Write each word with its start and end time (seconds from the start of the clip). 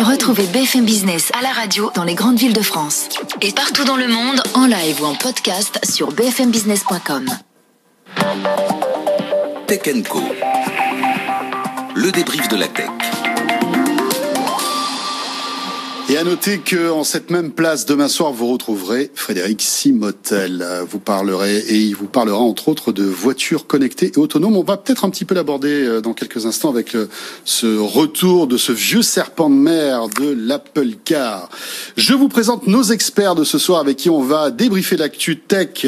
Retrouvez 0.00 0.46
BFM 0.46 0.86
Business 0.86 1.30
à 1.38 1.42
la 1.42 1.50
radio 1.50 1.90
dans 1.94 2.04
les 2.04 2.14
grandes 2.14 2.38
villes 2.38 2.54
de 2.54 2.62
France. 2.62 3.10
Et 3.42 3.52
partout 3.52 3.84
dans 3.84 3.98
le 3.98 4.08
monde, 4.08 4.42
en 4.54 4.64
live 4.64 5.02
ou 5.02 5.04
en 5.04 5.14
podcast 5.14 5.78
sur 5.84 6.10
bfmbusiness.com. 6.12 7.26
Tech 9.66 9.82
Co. 10.08 10.22
Le 11.94 12.10
débrief 12.12 12.48
de 12.48 12.56
la 12.56 12.68
tech. 12.68 13.09
Et 16.10 16.16
à 16.16 16.24
noter 16.24 16.58
que 16.58 16.90
en 16.90 17.04
cette 17.04 17.30
même 17.30 17.52
place 17.52 17.86
demain 17.86 18.08
soir, 18.08 18.32
vous 18.32 18.48
retrouverez 18.48 19.12
Frédéric 19.14 19.62
Simotel. 19.62 20.66
Vous 20.90 20.98
parlerez 20.98 21.58
et 21.58 21.76
il 21.76 21.94
vous 21.94 22.08
parlera 22.08 22.40
entre 22.40 22.66
autres 22.66 22.90
de 22.90 23.04
voitures 23.04 23.68
connectées 23.68 24.10
et 24.16 24.18
autonomes. 24.18 24.56
On 24.56 24.64
va 24.64 24.76
peut-être 24.76 25.04
un 25.04 25.10
petit 25.10 25.24
peu 25.24 25.36
l'aborder 25.36 25.84
euh, 25.84 26.00
dans 26.00 26.12
quelques 26.12 26.46
instants 26.46 26.70
avec 26.70 26.94
le, 26.94 27.08
ce 27.44 27.78
retour 27.78 28.48
de 28.48 28.56
ce 28.56 28.72
vieux 28.72 29.02
serpent 29.02 29.48
de 29.48 29.54
mer 29.54 30.08
de 30.08 30.34
l'Apple 30.36 30.94
Car. 31.04 31.48
Je 31.96 32.12
vous 32.12 32.28
présente 32.28 32.66
nos 32.66 32.82
experts 32.82 33.36
de 33.36 33.44
ce 33.44 33.58
soir 33.58 33.78
avec 33.78 33.96
qui 33.96 34.10
on 34.10 34.20
va 34.20 34.50
débriefer 34.50 34.96
l'actu 34.96 35.38
tech. 35.38 35.86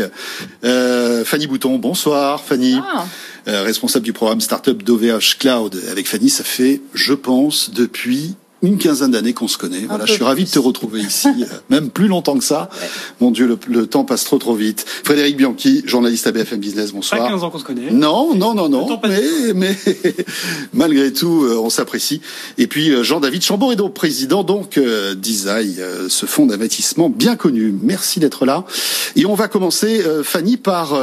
Euh, 0.62 1.24
Fanny 1.24 1.48
Bouton, 1.48 1.78
bonsoir 1.78 2.40
Fanny. 2.40 2.76
Ah. 2.94 3.06
Euh, 3.48 3.64
responsable 3.64 4.04
du 4.04 4.12
programme 4.12 4.40
Startup 4.40 4.80
d'OVH 4.80 5.38
Cloud. 5.40 5.82
Avec 5.90 6.06
Fanny, 6.06 6.30
ça 6.30 6.44
fait, 6.44 6.80
je 6.94 7.12
pense, 7.12 7.72
depuis 7.72 8.36
une 8.62 8.78
quinzaine 8.78 9.10
d'années 9.10 9.32
qu'on 9.32 9.48
se 9.48 9.58
connaît. 9.58 9.80
Voilà, 9.88 10.06
je 10.06 10.12
suis 10.12 10.24
ravi 10.24 10.44
de 10.44 10.50
te 10.50 10.58
retrouver 10.58 11.00
ici, 11.00 11.28
euh, 11.40 11.44
même 11.70 11.90
plus 11.90 12.08
longtemps 12.08 12.38
que 12.38 12.44
ça. 12.44 12.70
Mon 13.20 13.30
Dieu, 13.30 13.46
le, 13.46 13.58
le, 13.68 13.86
temps 13.86 14.04
passe 14.04 14.24
trop 14.24 14.38
trop 14.38 14.54
vite. 14.54 14.84
Frédéric 15.04 15.36
Bianchi, 15.36 15.82
journaliste 15.84 16.26
à 16.26 16.32
BFM 16.32 16.60
Business, 16.60 16.92
bonsoir. 16.92 17.20
Pas 17.20 17.28
15 17.28 17.44
ans 17.44 17.50
qu'on 17.50 17.58
se 17.58 17.64
connaît. 17.64 17.90
Non, 17.90 18.34
non, 18.34 18.54
non, 18.54 18.68
non. 18.68 19.00
Mais, 19.04 19.52
mais 19.54 19.76
malgré 20.72 21.12
tout, 21.12 21.44
euh, 21.44 21.58
on 21.58 21.70
s'apprécie. 21.70 22.20
Et 22.58 22.66
puis 22.66 22.90
euh, 22.90 23.02
Jean-David 23.02 23.42
Chamboredo, 23.42 23.88
président 23.88 24.44
donc 24.44 24.78
euh, 24.78 25.14
d'Isaï, 25.14 25.76
euh, 25.78 26.08
ce 26.08 26.26
fonds 26.26 26.46
d'investissement 26.46 27.08
bien 27.08 27.36
connu. 27.36 27.74
Merci 27.82 28.20
d'être 28.20 28.46
là. 28.46 28.64
Et 29.16 29.26
on 29.26 29.34
va 29.34 29.48
commencer, 29.48 30.02
Fanny, 30.22 30.56
par 30.56 30.96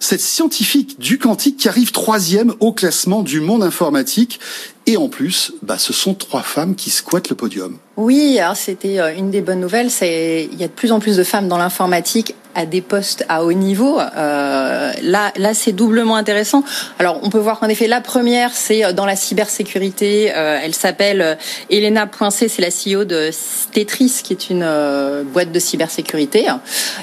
cette 0.00 0.20
scientifique 0.20 0.98
du 0.98 1.18
quantique 1.18 1.56
qui 1.56 1.68
arrive 1.68 1.92
troisième 1.92 2.54
au 2.60 2.72
classement 2.72 3.22
du 3.22 3.40
monde 3.40 3.62
informatique 3.62 4.40
et 4.86 4.96
en 4.96 5.08
plus, 5.08 5.52
bah, 5.62 5.78
ce 5.78 5.92
sont 5.92 6.14
trois 6.14 6.42
femmes 6.42 6.74
qui 6.74 6.90
squattent 6.90 7.30
le 7.30 7.36
podium. 7.36 7.78
Oui, 7.96 8.38
c'était 8.54 9.16
une 9.16 9.30
des 9.30 9.40
bonnes 9.40 9.60
nouvelles. 9.60 9.90
C'est 9.90 10.48
il 10.50 10.58
y 10.58 10.64
a 10.64 10.68
de 10.68 10.72
plus 10.72 10.92
en 10.92 11.00
plus 11.00 11.16
de 11.16 11.24
femmes 11.24 11.48
dans 11.48 11.58
l'informatique 11.58 12.34
à 12.54 12.66
des 12.66 12.80
postes 12.80 13.24
à 13.28 13.44
haut 13.44 13.52
niveau. 13.52 13.98
Euh, 13.98 14.92
là, 15.02 15.32
là, 15.36 15.54
c'est 15.54 15.72
doublement 15.72 16.16
intéressant. 16.16 16.64
Alors, 16.98 17.20
on 17.22 17.30
peut 17.30 17.38
voir 17.38 17.58
qu'en 17.60 17.68
effet, 17.68 17.86
la 17.86 18.00
première, 18.00 18.52
c'est 18.52 18.92
dans 18.92 19.06
la 19.06 19.16
cybersécurité. 19.16 20.32
Euh, 20.34 20.58
elle 20.62 20.74
s'appelle 20.74 21.38
Elena 21.70 22.06
Poincé, 22.06 22.48
c'est 22.48 22.62
la 22.62 22.68
CEO 22.68 23.04
de 23.04 23.30
Tetris, 23.72 24.20
qui 24.22 24.32
est 24.32 24.50
une 24.50 24.62
euh, 24.64 25.22
boîte 25.24 25.52
de 25.52 25.58
cybersécurité. 25.58 26.46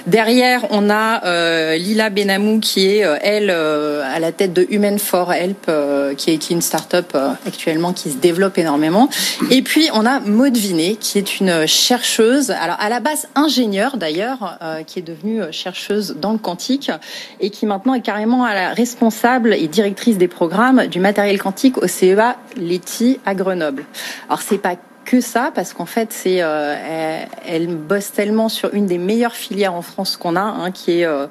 Derrière, 0.08 0.66
on 0.72 0.90
a 0.90 1.26
euh, 1.26 1.76
Lila 1.76 2.10
Benamou, 2.10 2.60
qui 2.60 2.88
est 2.88 3.06
elle 3.22 3.50
à 3.50 4.20
la 4.20 4.32
tête 4.32 4.54
de 4.54 4.68
Human 4.70 5.00
for 5.00 5.34
Help, 5.34 5.72
qui 6.18 6.32
est, 6.32 6.38
qui 6.38 6.54
est 6.54 6.56
une 6.56 6.62
start-up 6.62 7.16
actuellement 7.48 7.94
qui 7.94 8.12
se 8.12 8.18
développe 8.18 8.58
énormément. 8.58 9.10
Et 9.52 9.62
puis, 9.62 9.90
on 9.94 10.06
a 10.06 10.20
Maud 10.20 10.56
Vinet, 10.56 10.96
qui 11.00 11.18
est 11.18 11.40
une 11.40 11.66
chercheuse. 11.68 12.52
Alors, 12.52 12.78
à 12.80 12.90
la 12.90 13.00
base 13.00 13.28
ingénieure 13.36 13.98
d'ailleurs, 13.98 14.60
qui 14.86 15.00
est 15.00 15.04
devenue 15.04 15.39
chercheuse 15.52 16.16
dans 16.20 16.32
le 16.32 16.38
quantique 16.38 16.92
et 17.40 17.50
qui 17.50 17.66
maintenant 17.66 17.94
est 17.94 18.02
carrément 18.02 18.44
à 18.44 18.54
la 18.54 18.74
responsable 18.74 19.54
et 19.54 19.68
directrice 19.68 20.18
des 20.18 20.28
programmes 20.28 20.88
du 20.88 21.00
matériel 21.00 21.42
quantique 21.42 21.78
au 21.78 21.88
CEA 21.88 22.38
Leti 22.58 23.20
à 23.26 23.36
Grenoble. 23.36 23.86
Alors 24.28 24.42
c'est 24.42 24.58
pas 24.58 24.76
que 25.06 25.22
ça 25.22 25.52
parce 25.54 25.74
qu'en 25.74 25.86
fait 25.86 26.14
c'est 26.14 26.42
euh, 26.42 27.24
elle, 27.48 27.68
bosse 27.76 28.12
tellement 28.12 28.50
sur 28.50 28.74
une 28.74 28.86
des 28.86 28.98
meilleures 28.98 29.36
filières 29.36 29.74
en 29.74 29.82
France 29.82 30.18
qu'on 30.18 30.36
a 30.36 30.42
hein, 30.42 30.72
qui 30.72 31.00
est 31.00 31.06
euh, 31.06 31.28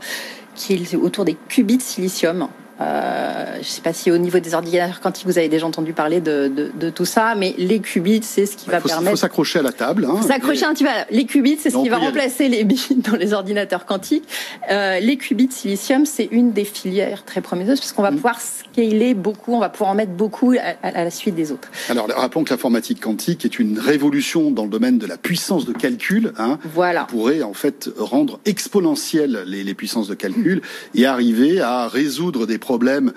qui 0.54 0.74
est 0.74 0.96
autour 0.96 1.24
des 1.24 1.36
qubits 1.48 1.78
de 1.78 1.82
silicium. 1.82 2.48
Euh, 2.80 3.47
je 3.62 3.68
ne 3.68 3.72
sais 3.72 3.80
pas 3.80 3.92
si 3.92 4.10
au 4.10 4.18
niveau 4.18 4.38
des 4.38 4.54
ordinateurs 4.54 5.00
quantiques 5.00 5.26
vous 5.26 5.38
avez 5.38 5.48
déjà 5.48 5.66
entendu 5.66 5.92
parler 5.92 6.20
de, 6.20 6.48
de, 6.48 6.70
de 6.74 6.90
tout 6.90 7.04
ça, 7.04 7.34
mais 7.34 7.54
les 7.58 7.80
qubits, 7.80 8.22
c'est 8.22 8.46
ce 8.46 8.56
qui 8.56 8.66
bah, 8.66 8.74
va 8.74 8.80
faut, 8.80 8.88
permettre. 8.88 9.10
Il 9.10 9.10
faut 9.10 9.16
s'accrocher 9.16 9.58
à 9.58 9.62
la 9.62 9.72
table. 9.72 10.06
Hein, 10.10 10.22
s'accrocher 10.22 10.64
un 10.64 10.74
petit 10.74 10.84
peu. 10.84 10.90
Les 11.10 11.24
qubits, 11.24 11.58
c'est 11.60 11.70
ce 11.70 11.76
qui 11.76 11.88
va 11.88 11.98
remplacer 11.98 12.48
les 12.48 12.64
bits 12.64 12.88
dans 12.96 13.16
les 13.16 13.32
ordinateurs 13.32 13.86
quantiques. 13.86 14.24
Euh, 14.70 15.00
les 15.00 15.16
qubits 15.16 15.50
silicium, 15.50 16.06
c'est 16.06 16.28
une 16.30 16.52
des 16.52 16.64
filières 16.64 17.24
très 17.24 17.40
prometteuses 17.40 17.80
parce 17.80 17.92
qu'on 17.92 18.02
va 18.02 18.10
mmh. 18.10 18.16
pouvoir 18.16 18.40
scaler 18.40 19.14
beaucoup, 19.14 19.54
on 19.54 19.60
va 19.60 19.68
pouvoir 19.68 19.90
en 19.90 19.94
mettre 19.94 20.12
beaucoup 20.12 20.52
à, 20.52 20.86
à, 20.86 21.04
la 21.04 21.10
suite 21.10 21.34
des 21.34 21.52
autres. 21.52 21.70
Alors 21.88 22.08
rappelons 22.08 22.44
que 22.44 22.50
l'informatique 22.50 23.00
quantique 23.00 23.44
est 23.44 23.58
une 23.58 23.78
révolution 23.78 24.50
dans 24.50 24.64
le 24.64 24.70
domaine 24.70 24.98
de 24.98 25.06
la 25.06 25.16
puissance 25.16 25.64
de 25.64 25.72
calcul. 25.72 26.32
Hein, 26.38 26.58
voilà. 26.74 27.06
Qui 27.08 27.16
pourrait 27.16 27.42
en 27.42 27.54
fait 27.54 27.90
rendre 27.98 28.40
exponentielles 28.44 29.44
les, 29.46 29.64
les 29.64 29.74
puissances 29.74 30.08
de 30.08 30.14
calcul 30.14 30.62
et 30.94 31.06
arriver 31.06 31.60
à 31.60 31.88
résoudre 31.88 32.46
des 32.46 32.58
problèmes 32.58 33.12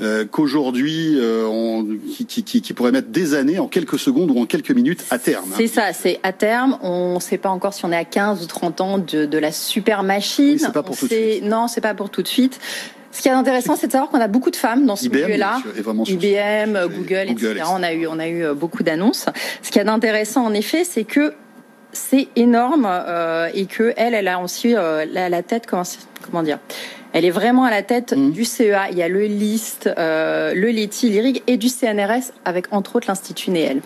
euh, 0.00 0.24
qu'aujourd'hui, 0.24 1.18
euh, 1.18 1.46
on, 1.46 1.86
qui, 2.26 2.26
qui, 2.26 2.62
qui, 2.62 2.72
pourrait 2.72 2.92
mettre 2.92 3.08
des 3.08 3.34
années 3.34 3.58
en 3.58 3.68
quelques 3.68 3.98
secondes 3.98 4.30
ou 4.30 4.40
en 4.40 4.46
quelques 4.46 4.70
minutes 4.70 5.04
à 5.10 5.18
terme. 5.18 5.52
C'est 5.56 5.64
hein. 5.64 5.68
ça, 5.72 5.92
c'est 5.92 6.20
à 6.22 6.32
terme. 6.32 6.78
On 6.82 7.14
ne 7.14 7.20
sait 7.20 7.38
pas 7.38 7.50
encore 7.50 7.74
si 7.74 7.84
on 7.84 7.92
est 7.92 7.96
à 7.96 8.04
15 8.04 8.42
ou 8.42 8.46
30 8.46 8.80
ans 8.80 8.98
de, 8.98 9.24
de 9.24 9.38
la 9.38 9.52
super 9.52 10.02
machine. 10.02 10.52
Oui, 10.52 10.58
c'est 10.58 10.72
pas 10.72 10.82
pour 10.82 10.94
on 10.94 10.98
tout 10.98 11.08
de 11.08 11.14
suite. 11.14 11.44
Non, 11.44 11.68
c'est 11.68 11.80
pas 11.80 11.94
pour 11.94 12.10
tout 12.10 12.22
de 12.22 12.28
suite. 12.28 12.58
Ce 13.12 13.22
qui 13.22 13.28
est 13.28 13.32
intéressant, 13.32 13.76
c'est 13.76 13.86
de 13.86 13.92
savoir 13.92 14.10
qu'on 14.10 14.20
a 14.20 14.26
beaucoup 14.26 14.50
de 14.50 14.56
femmes 14.56 14.86
dans 14.86 14.96
ce 14.96 15.08
milieu-là. 15.08 15.58
IBM, 16.06 16.72
Google, 16.72 16.94
Google, 16.96 17.30
etc. 17.30 17.50
etc. 17.52 17.64
On 17.70 17.82
a 17.84 17.92
eu, 17.92 18.08
on 18.08 18.18
a 18.18 18.28
eu 18.28 18.52
beaucoup 18.54 18.82
d'annonces. 18.82 19.26
Ce 19.62 19.70
qui 19.70 19.78
est 19.78 19.88
intéressant, 19.88 20.44
en 20.44 20.52
effet, 20.52 20.82
c'est 20.82 21.04
que 21.04 21.32
c'est 21.94 22.28
énorme 22.36 22.86
euh, 22.88 23.48
et 23.54 23.66
que 23.66 23.94
elle, 23.96 24.14
elle 24.14 24.28
a 24.28 24.40
aussi 24.40 24.74
euh, 24.74 25.06
la, 25.10 25.28
la 25.28 25.42
tête, 25.42 25.66
comment, 25.66 25.84
comment 26.22 26.42
dire 26.42 26.58
elle 27.14 27.24
est 27.24 27.30
vraiment 27.30 27.64
à 27.64 27.70
la 27.70 27.82
tête 27.82 28.12
mmh. 28.14 28.32
du 28.32 28.44
CEA. 28.44 28.90
Il 28.90 28.98
y 28.98 29.02
a 29.02 29.08
le 29.08 29.22
LIST, 29.22 29.88
euh, 29.96 30.52
le 30.52 30.68
LETI, 30.68 31.08
l'IRIG 31.08 31.42
et 31.46 31.56
du 31.56 31.68
CNRS 31.68 32.32
avec 32.44 32.66
entre 32.72 32.96
autres 32.96 33.06
l'Institut 33.08 33.52
Néel. 33.52 33.80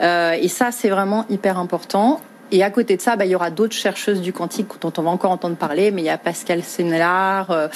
Euh, 0.00 0.32
et 0.32 0.48
ça, 0.48 0.72
c'est 0.72 0.88
vraiment 0.88 1.26
hyper 1.28 1.58
important. 1.58 2.20
Et 2.52 2.62
à 2.64 2.70
côté 2.70 2.96
de 2.96 3.02
ça, 3.02 3.16
bah, 3.16 3.26
il 3.26 3.30
y 3.30 3.34
aura 3.34 3.50
d'autres 3.50 3.74
chercheuses 3.74 4.20
du 4.20 4.32
quantique 4.32 4.66
dont 4.80 4.92
on 4.96 5.02
va 5.02 5.10
encore 5.10 5.30
entendre 5.30 5.56
parler, 5.56 5.90
mais 5.90 6.02
il 6.02 6.06
y 6.06 6.10
a 6.10 6.18
Pascal 6.18 6.62
Sénélard 6.62 7.50
euh, 7.50 7.68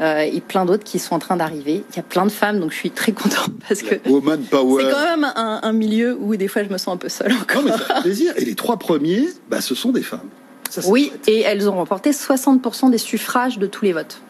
euh, 0.00 0.18
et 0.18 0.40
plein 0.40 0.66
d'autres 0.66 0.84
qui 0.84 0.98
sont 0.98 1.14
en 1.14 1.18
train 1.18 1.36
d'arriver. 1.36 1.84
Il 1.90 1.96
y 1.96 2.00
a 2.00 2.02
plein 2.02 2.26
de 2.26 2.30
femmes, 2.30 2.60
donc 2.60 2.72
je 2.72 2.76
suis 2.76 2.90
très 2.90 3.12
contente 3.12 3.52
parce 3.68 3.82
que 3.82 3.94
c'est 3.94 4.10
quand 4.10 5.16
même 5.16 5.24
un, 5.36 5.60
un, 5.62 5.72
milieu 5.72 6.16
où 6.20 6.36
des 6.36 6.48
fois 6.48 6.62
je 6.62 6.68
me 6.68 6.78
sens 6.78 6.94
un 6.94 6.98
peu 6.98 7.08
seule 7.08 7.32
encore. 7.32 7.62
Non, 7.62 7.70
mais 7.70 7.78
ça 7.78 7.94
fait 7.94 8.02
plaisir. 8.02 8.32
Et 8.36 8.44
les 8.44 8.54
trois 8.54 8.76
premiers, 8.76 9.28
bah, 9.48 9.60
ce 9.60 9.74
sont 9.74 9.92
des 9.92 10.02
femmes. 10.02 10.28
Ça, 10.68 10.82
oui, 10.86 11.12
et 11.26 11.40
elles 11.40 11.70
ont 11.70 11.76
remporté 11.76 12.10
60% 12.10 12.90
des 12.90 12.98
suffrages 12.98 13.58
de 13.58 13.66
tous 13.66 13.86
les 13.86 13.94
votes. 13.94 14.20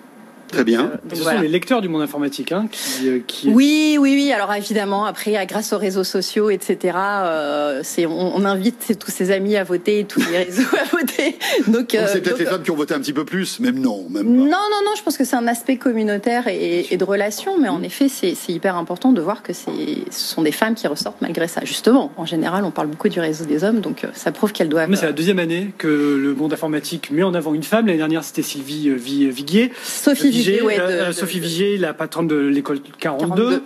Très 0.51 0.65
bien. 0.65 0.85
Donc, 0.85 0.93
euh, 0.93 0.97
ce 1.15 1.23
voilà. 1.23 1.39
sont 1.39 1.43
les 1.43 1.49
lecteurs 1.49 1.81
du 1.81 1.89
monde 1.89 2.03
informatique 2.03 2.53
hein, 2.53 2.69
qui, 2.71 3.09
euh, 3.09 3.21
qui, 3.27 3.49
Oui, 3.49 3.97
oui, 4.01 4.15
oui. 4.15 4.33
Alors 4.33 4.53
évidemment, 4.55 5.05
après, 5.05 5.45
grâce 5.47 5.73
aux 5.73 5.79
réseaux 5.79 6.05
sociaux, 6.05 6.51
etc., 6.51 6.97
euh, 6.97 7.81
c'est 7.85 8.07
on, 8.07 8.37
on, 8.37 8.45
invite 8.45 8.99
tous 8.99 9.11
ses 9.11 9.31
amis 9.31 9.57
à 9.57 9.65
voter, 9.65 10.05
tous 10.09 10.21
les 10.21 10.39
réseaux 10.45 10.69
à 10.81 10.85
voter. 10.85 11.37
Donc, 11.67 11.95
donc 11.95 11.97
c'est 12.07 12.23
peut-être 12.23 12.39
les 12.39 12.47
femmes 12.47 12.63
qui 12.63 12.71
ont 12.71 12.77
voté 12.77 12.95
un 12.95 13.01
petit 13.01 13.13
peu 13.13 13.25
plus, 13.25 13.61
même 13.61 13.79
non, 13.79 14.07
même 14.09 14.25
pas. 14.25 14.31
Non, 14.31 14.45
non, 14.45 14.81
non. 14.85 14.93
Je 14.97 15.03
pense 15.03 15.17
que 15.17 15.25
c'est 15.25 15.37
un 15.37 15.47
aspect 15.47 15.77
communautaire 15.77 16.49
et, 16.49 16.87
et 16.91 16.97
de 16.97 17.05
relation, 17.05 17.59
mais 17.61 17.69
en 17.69 17.83
effet, 17.83 18.09
c'est 18.09 18.35
hyper 18.49 18.77
important 18.77 19.13
de 19.13 19.21
voir 19.21 19.43
que 19.43 19.53
ce 19.53 19.71
sont 20.11 20.43
des 20.43 20.53
femmes 20.53 20.75
qui 20.75 20.87
ressortent 20.87 21.21
malgré 21.21 21.47
ça. 21.47 21.61
Justement, 21.65 22.13
en 22.17 22.25
général, 22.25 22.65
on 22.65 22.71
parle 22.71 22.89
beaucoup 22.89 23.09
du 23.09 23.21
réseau 23.21 23.45
des 23.45 23.65
hommes, 23.65 23.81
donc 23.81 24.07
ça 24.15 24.33
prouve 24.33 24.53
qu'elles 24.53 24.69
doivent. 24.69 24.89
Mais 24.89 24.97
c'est 24.97 25.07
la 25.07 25.13
deuxième 25.13 25.39
année 25.39 25.73
que 25.77 25.89
le 25.89 26.35
monde 26.35 26.53
informatique 26.53 27.11
met 27.11 27.23
en 27.23 27.35
avant 27.35 27.53
une 27.55 27.63
femme. 27.63 27.87
L'année 27.87 27.99
dernière, 27.99 28.25
c'était 28.25 28.43
Sylvie 28.43 28.91
Viguier. 28.91 29.73
Sophie 29.85 30.38
Vigier, 30.39 30.63
ouais, 30.63 30.77
de, 30.77 30.83
euh, 30.83 31.13
Sophie 31.13 31.41
Vigier, 31.41 31.79
la 31.79 31.95
patronne 31.95 32.27
de 32.27 32.37
l'école 32.37 32.81
42. 32.99 33.29
42. 33.29 33.63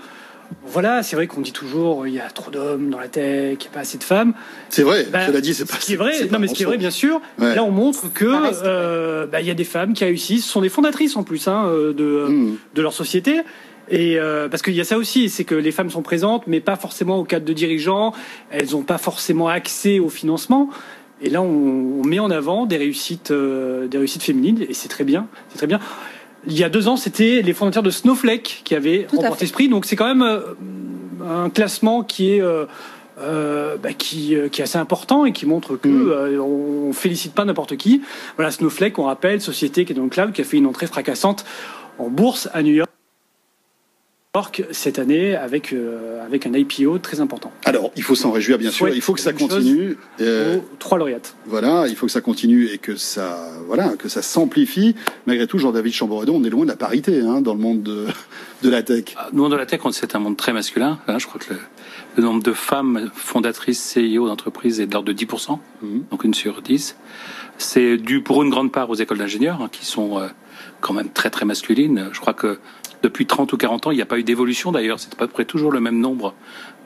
Voilà, 0.66 1.02
c'est 1.02 1.16
vrai 1.16 1.26
qu'on 1.26 1.40
dit 1.40 1.52
toujours 1.52 2.06
il 2.06 2.12
y 2.12 2.20
a 2.20 2.28
trop 2.28 2.50
d'hommes 2.50 2.90
dans 2.90 2.98
la 2.98 3.08
tech, 3.08 3.56
il 3.58 3.62
n'y 3.62 3.66
a 3.68 3.70
pas 3.72 3.80
assez 3.80 3.96
de 3.96 4.04
femmes. 4.04 4.34
C'est 4.68 4.82
vrai, 4.82 5.06
bah, 5.10 5.26
cela 5.26 5.40
dit, 5.40 5.54
c'est 5.54 5.64
pas. 5.64 5.76
Ce 5.76 5.86
qui 5.86 5.94
est 5.94 5.96
vrai, 5.96 6.12
non 6.30 6.38
mais 6.38 6.46
ce 6.46 6.54
qui 6.54 6.62
est 6.62 6.66
vrai, 6.66 6.76
bien 6.76 6.90
sûr. 6.90 7.22
Ouais. 7.38 7.54
Là, 7.54 7.64
on 7.64 7.70
montre 7.70 8.12
que 8.12 8.26
euh, 8.64 9.26
bah, 9.26 9.40
il 9.40 9.46
y 9.46 9.50
a 9.50 9.54
des 9.54 9.64
femmes 9.64 9.94
qui 9.94 10.04
réussissent, 10.04 10.44
ce 10.44 10.52
sont 10.52 10.60
des 10.60 10.68
fondatrices 10.68 11.16
en 11.16 11.22
plus 11.22 11.48
hein, 11.48 11.66
de 11.66 12.26
mmh. 12.28 12.56
de 12.74 12.82
leur 12.82 12.92
société. 12.92 13.42
Et 13.88 14.18
euh, 14.18 14.48
parce 14.48 14.62
qu'il 14.62 14.74
y 14.74 14.80
a 14.80 14.84
ça 14.84 14.96
aussi, 14.96 15.28
c'est 15.28 15.44
que 15.44 15.54
les 15.54 15.72
femmes 15.72 15.90
sont 15.90 16.02
présentes, 16.02 16.46
mais 16.46 16.60
pas 16.60 16.76
forcément 16.76 17.18
au 17.18 17.24
cadre 17.24 17.44
de 17.44 17.52
dirigeants. 17.52 18.12
Elles 18.50 18.70
n'ont 18.70 18.82
pas 18.82 18.98
forcément 18.98 19.48
accès 19.48 19.98
au 19.98 20.08
financement. 20.08 20.70
Et 21.20 21.30
là, 21.30 21.42
on, 21.42 22.00
on 22.00 22.04
met 22.04 22.18
en 22.18 22.30
avant 22.30 22.66
des 22.66 22.76
réussites, 22.76 23.30
euh, 23.30 23.86
des 23.86 23.98
réussites 23.98 24.22
féminines, 24.22 24.64
et 24.68 24.74
c'est 24.74 24.88
très 24.88 25.04
bien, 25.04 25.28
c'est 25.50 25.58
très 25.58 25.66
bien. 25.66 25.78
Il 26.46 26.58
y 26.58 26.64
a 26.64 26.68
deux 26.68 26.88
ans, 26.88 26.96
c'était 26.96 27.42
les 27.42 27.52
fondateurs 27.52 27.82
de 27.82 27.90
Snowflake 27.90 28.62
qui 28.64 28.74
avaient 28.74 29.06
Tout 29.08 29.16
remporté 29.16 29.46
ce 29.46 29.52
prix. 29.52 29.68
Donc 29.68 29.84
c'est 29.84 29.96
quand 29.96 30.06
même 30.06 30.22
euh, 30.22 30.40
un 31.24 31.50
classement 31.50 32.02
qui 32.02 32.32
est 32.32 32.40
euh, 32.40 32.66
euh, 33.20 33.76
bah, 33.76 33.92
qui, 33.92 34.34
qui, 34.50 34.60
est 34.60 34.64
assez 34.64 34.78
important 34.78 35.26
et 35.26 35.32
qui 35.32 35.46
montre 35.46 35.76
que 35.76 35.88
mmh. 35.88 36.10
euh, 36.10 36.40
on 36.40 36.92
félicite 36.92 37.34
pas 37.34 37.44
n'importe 37.44 37.76
qui. 37.76 38.02
Voilà, 38.36 38.50
Snowflake, 38.50 38.98
on 38.98 39.04
rappelle, 39.04 39.40
société 39.40 39.84
qui 39.84 39.92
est 39.92 39.94
dans 39.94 40.04
le 40.04 40.08
cloud, 40.08 40.32
qui 40.32 40.40
a 40.40 40.44
fait 40.44 40.56
une 40.56 40.66
entrée 40.66 40.86
fracassante 40.86 41.44
en 41.98 42.08
bourse 42.08 42.48
à 42.52 42.62
New 42.62 42.72
York. 42.72 42.90
York 44.34 44.64
cette 44.70 44.98
année 44.98 45.36
avec, 45.36 45.74
euh, 45.74 46.24
avec 46.24 46.46
un 46.46 46.54
IPO 46.54 46.96
très 47.00 47.20
important. 47.20 47.52
Alors, 47.66 47.92
il 47.96 48.02
faut 48.02 48.14
s'en 48.14 48.32
réjouir, 48.32 48.56
bien 48.56 48.70
sûr. 48.70 48.88
Il 48.88 49.02
faut 49.02 49.12
que 49.12 49.20
ça 49.20 49.34
continue. 49.34 49.98
Euh, 50.22 50.56
trois 50.78 50.96
lauréates. 50.96 51.36
Voilà, 51.44 51.86
il 51.86 51.96
faut 51.96 52.06
que 52.06 52.12
ça 52.12 52.22
continue 52.22 52.68
et 52.68 52.78
que 52.78 52.96
ça, 52.96 53.50
voilà, 53.66 53.90
que 53.90 54.08
ça 54.08 54.22
s'amplifie. 54.22 54.96
Malgré 55.26 55.46
tout, 55.46 55.58
Jean-David 55.58 55.92
Chamboredon, 55.92 56.36
on 56.36 56.44
est 56.44 56.48
loin 56.48 56.64
de 56.64 56.70
la 56.70 56.76
parité 56.76 57.20
hein, 57.20 57.42
dans 57.42 57.52
le 57.52 57.60
monde 57.60 57.82
de, 57.82 58.06
de 58.62 58.70
la 58.70 58.82
tech. 58.82 59.04
Ah, 59.18 59.28
nous, 59.34 59.46
de 59.50 59.54
la 59.54 59.66
tech, 59.66 59.80
c'est 59.90 60.14
un 60.14 60.18
monde 60.18 60.38
très 60.38 60.54
masculin. 60.54 60.98
Hein, 61.08 61.18
je 61.18 61.26
crois 61.26 61.38
que 61.38 61.52
le, 62.16 62.22
nombre 62.22 62.42
de 62.42 62.54
femmes 62.54 63.10
fondatrices 63.12 63.82
CIO 63.82 64.28
d'entreprises 64.28 64.80
est 64.80 64.86
de 64.86 64.94
l'ordre 64.94 65.12
de 65.12 65.24
10%, 65.24 65.58
mhm. 65.82 66.04
donc 66.10 66.24
une 66.24 66.32
sur 66.32 66.62
10. 66.62 66.96
C'est 67.58 67.98
dû 67.98 68.22
pour 68.22 68.42
une 68.42 68.48
grande 68.48 68.72
part 68.72 68.88
aux 68.88 68.94
écoles 68.94 69.18
d'ingénieurs, 69.18 69.60
hein, 69.60 69.68
qui 69.70 69.84
sont 69.84 70.18
euh, 70.18 70.28
quand 70.80 70.94
même 70.94 71.10
très 71.10 71.28
très 71.28 71.44
masculines. 71.44 72.08
Je 72.14 72.20
crois 72.20 72.32
que 72.32 72.58
depuis 73.02 73.26
30 73.26 73.52
ou 73.52 73.56
40 73.56 73.88
ans, 73.88 73.90
il 73.90 73.96
n'y 73.96 74.02
a 74.02 74.06
pas 74.06 74.18
eu 74.18 74.22
d'évolution 74.22 74.72
d'ailleurs. 74.72 75.00
C'est 75.00 75.12
à 75.14 75.16
peu 75.16 75.26
près 75.26 75.44
toujours 75.44 75.72
le 75.72 75.80
même 75.80 75.98
nombre 75.98 76.34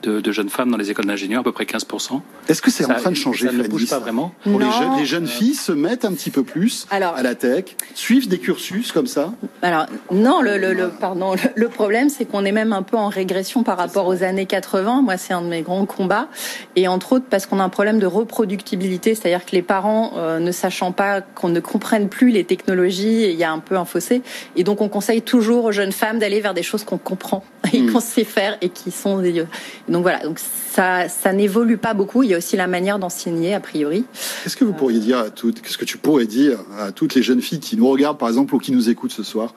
de, 0.03 0.31
jeunes 0.31 0.49
femmes 0.49 0.69
dans 0.69 0.77
les 0.77 0.91
écoles 0.91 1.05
d'ingénieurs, 1.05 1.41
à 1.41 1.43
peu 1.43 1.51
près 1.51 1.65
15%. 1.65 2.21
Est-ce 2.47 2.61
que 2.61 2.71
c'est 2.71 2.85
en 2.85 2.93
train 2.93 3.11
de 3.11 3.15
changer 3.15 3.47
Ça 3.47 3.53
ne 3.53 3.67
bouge 3.67 3.89
pas 3.89 3.99
vraiment. 3.99 4.33
Pour 4.43 4.59
les 4.59 4.69
jeunes, 4.71 4.97
les 4.97 5.05
jeunes 5.05 5.27
filles 5.27 5.55
se 5.55 5.71
mettent 5.71 6.05
un 6.05 6.13
petit 6.13 6.29
peu 6.29 6.43
plus 6.43 6.85
à 6.89 6.99
la 6.99 7.35
tech, 7.35 7.65
suivent 7.93 8.27
des 8.27 8.39
cursus 8.39 8.91
comme 8.91 9.07
ça 9.07 9.33
Alors 9.61 9.87
non, 10.11 10.41
le, 10.41 10.57
le, 10.57 10.89
pardon, 10.89 11.35
le, 11.55 11.69
problème 11.69 12.09
c'est 12.09 12.25
qu'on 12.25 12.45
est 12.45 12.51
même 12.51 12.73
un 12.73 12.83
peu 12.83 12.97
en 12.97 13.09
régression 13.09 13.63
par 13.63 13.77
rapport 13.77 14.07
aux 14.07 14.23
années 14.23 14.45
80. 14.45 15.01
Moi, 15.01 15.17
c'est 15.17 15.33
un 15.33 15.41
de 15.41 15.47
mes 15.47 15.61
grands 15.61 15.85
combats, 15.85 16.29
et 16.75 16.87
entre 16.87 17.13
autres 17.13 17.25
parce 17.29 17.45
qu'on 17.45 17.59
a 17.59 17.63
un 17.63 17.69
problème 17.69 17.99
de 17.99 18.05
reproductibilité, 18.05 19.15
c'est-à-dire 19.15 19.45
que 19.45 19.51
les 19.51 19.61
parents 19.61 20.13
euh, 20.17 20.39
ne 20.39 20.51
sachant 20.51 20.91
pas 20.91 21.21
qu'on 21.21 21.49
ne 21.49 21.59
comprennent 21.59 22.09
plus 22.09 22.29
les 22.29 22.43
technologies, 22.43 23.29
il 23.29 23.35
y 23.35 23.43
a 23.43 23.51
un 23.51 23.59
peu 23.59 23.77
un 23.77 23.85
fossé, 23.85 24.21
et 24.55 24.63
donc 24.63 24.81
on 24.81 24.89
conseille 24.89 25.21
toujours 25.21 25.65
aux 25.65 25.71
jeunes 25.71 25.91
femmes 25.91 26.06
d'aller 26.13 26.41
vers 26.41 26.53
des 26.53 26.63
choses 26.63 26.83
qu'on 26.83 26.97
comprend 26.97 27.43
et 27.73 27.81
hmm. 27.81 27.91
qu'on 27.91 27.99
sait 27.99 28.23
faire 28.23 28.57
et 28.61 28.69
qui 28.69 28.91
sont 28.91 29.19
des 29.19 29.45
donc 29.87 30.01
voilà, 30.01 30.19
donc 30.19 30.39
ça, 30.39 31.09
ça 31.09 31.33
n'évolue 31.33 31.77
pas 31.77 31.93
beaucoup. 31.93 32.23
Il 32.23 32.29
y 32.29 32.33
a 32.33 32.37
aussi 32.37 32.55
la 32.57 32.67
manière 32.67 32.99
d'enseigner, 32.99 33.53
a 33.53 33.59
priori. 33.59 34.05
Qu'est-ce 34.43 34.57
que 34.57 34.63
vous 34.63 34.73
pourriez 34.73 34.99
dire 34.99 35.19
à 35.19 35.29
toutes, 35.29 35.61
qu'est-ce 35.61 35.77
que 35.77 35.85
tu 35.85 35.97
pourrais 35.97 36.25
dire 36.25 36.59
à 36.79 36.91
toutes 36.91 37.15
les 37.15 37.21
jeunes 37.21 37.41
filles 37.41 37.59
qui 37.59 37.77
nous 37.77 37.87
regardent, 37.87 38.17
par 38.17 38.29
exemple, 38.29 38.55
ou 38.55 38.59
qui 38.59 38.71
nous 38.71 38.89
écoutent 38.89 39.11
ce 39.11 39.23
soir? 39.23 39.53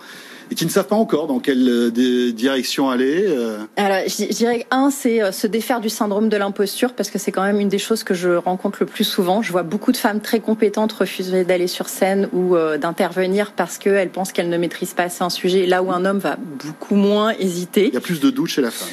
Et 0.50 0.54
qui 0.54 0.64
ne 0.64 0.70
savent 0.70 0.86
pas 0.86 0.96
encore 0.96 1.26
dans 1.26 1.38
quelle 1.38 1.68
euh, 1.68 2.32
direction 2.32 2.90
aller 2.90 3.24
euh 3.28 3.58
Alors, 3.76 3.98
je 4.06 4.32
dirais 4.32 4.66
un, 4.70 4.90
c'est 4.90 5.22
euh, 5.22 5.32
se 5.32 5.46
défaire 5.46 5.80
du 5.80 5.88
syndrome 5.88 6.28
de 6.28 6.36
l'imposture, 6.36 6.92
parce 6.94 7.10
que 7.10 7.18
c'est 7.18 7.32
quand 7.32 7.42
même 7.42 7.60
une 7.60 7.68
des 7.68 7.78
choses 7.78 8.02
que 8.02 8.14
je 8.14 8.30
rencontre 8.30 8.78
le 8.80 8.86
plus 8.86 9.04
souvent. 9.04 9.42
Je 9.42 9.52
vois 9.52 9.62
beaucoup 9.62 9.92
de 9.92 9.96
femmes 9.96 10.20
très 10.20 10.40
compétentes 10.40 10.92
refuser 10.92 11.44
d'aller 11.44 11.66
sur 11.66 11.88
scène 11.88 12.28
ou 12.32 12.56
d'intervenir 12.80 13.52
parce 13.52 13.78
qu'elles 13.78 14.10
pensent 14.10 14.32
qu'elles 14.32 14.48
ne 14.48 14.58
maîtrisent 14.58 14.94
pas 14.94 15.04
assez 15.04 15.22
un 15.22 15.30
sujet, 15.30 15.66
là 15.66 15.82
où 15.82 15.92
un 15.92 16.04
homme 16.04 16.18
va 16.18 16.36
beaucoup 16.36 16.94
moins 16.94 17.32
hésiter. 17.38 17.88
Il 17.88 17.94
y 17.94 17.96
a 17.96 18.00
plus 18.00 18.20
de 18.20 18.30
doute 18.30 18.48
chez 18.48 18.62
la 18.62 18.70
femme. 18.70 18.88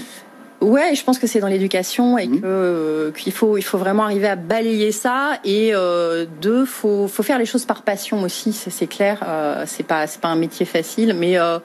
Ouais, 0.59 0.95
je 0.95 1.04
pense 1.04 1.19
que 1.19 1.27
c'est 1.27 1.39
dans 1.39 1.48
l'éducation 1.48 2.18
et 2.18 2.27
mmh. 2.27 2.42
que 2.42 2.45
euh, 2.45 3.12
qu'il 3.12 3.31
faut 3.31 3.57
il 3.57 3.62
faut 3.62 3.77
vraiment 3.77 4.04
arriver 4.04 4.27
à 4.27 4.36
balayer 4.36 4.92
ça 4.92 5.39
et 5.44 5.71
euh, 5.75 6.25
deux 6.42 6.65
faut 6.65 7.07
faut 7.07 7.21
faire 7.21 7.38
les 7.38 7.45
choses 7.45 7.65
par 7.65 7.83
passion 7.83 8.24
aussi, 8.24 8.54
c'est 8.54 8.88
clair. 8.88 9.24
Euh, 9.27 9.65
c'est 9.68 9.83
pas 9.83 10.07
c'est 10.07 10.19
pas 10.19 10.30
un 10.30 10.36
métier 10.36 10.65
facile, 10.65 11.13
mais 11.13 11.38
euh, 11.38 11.59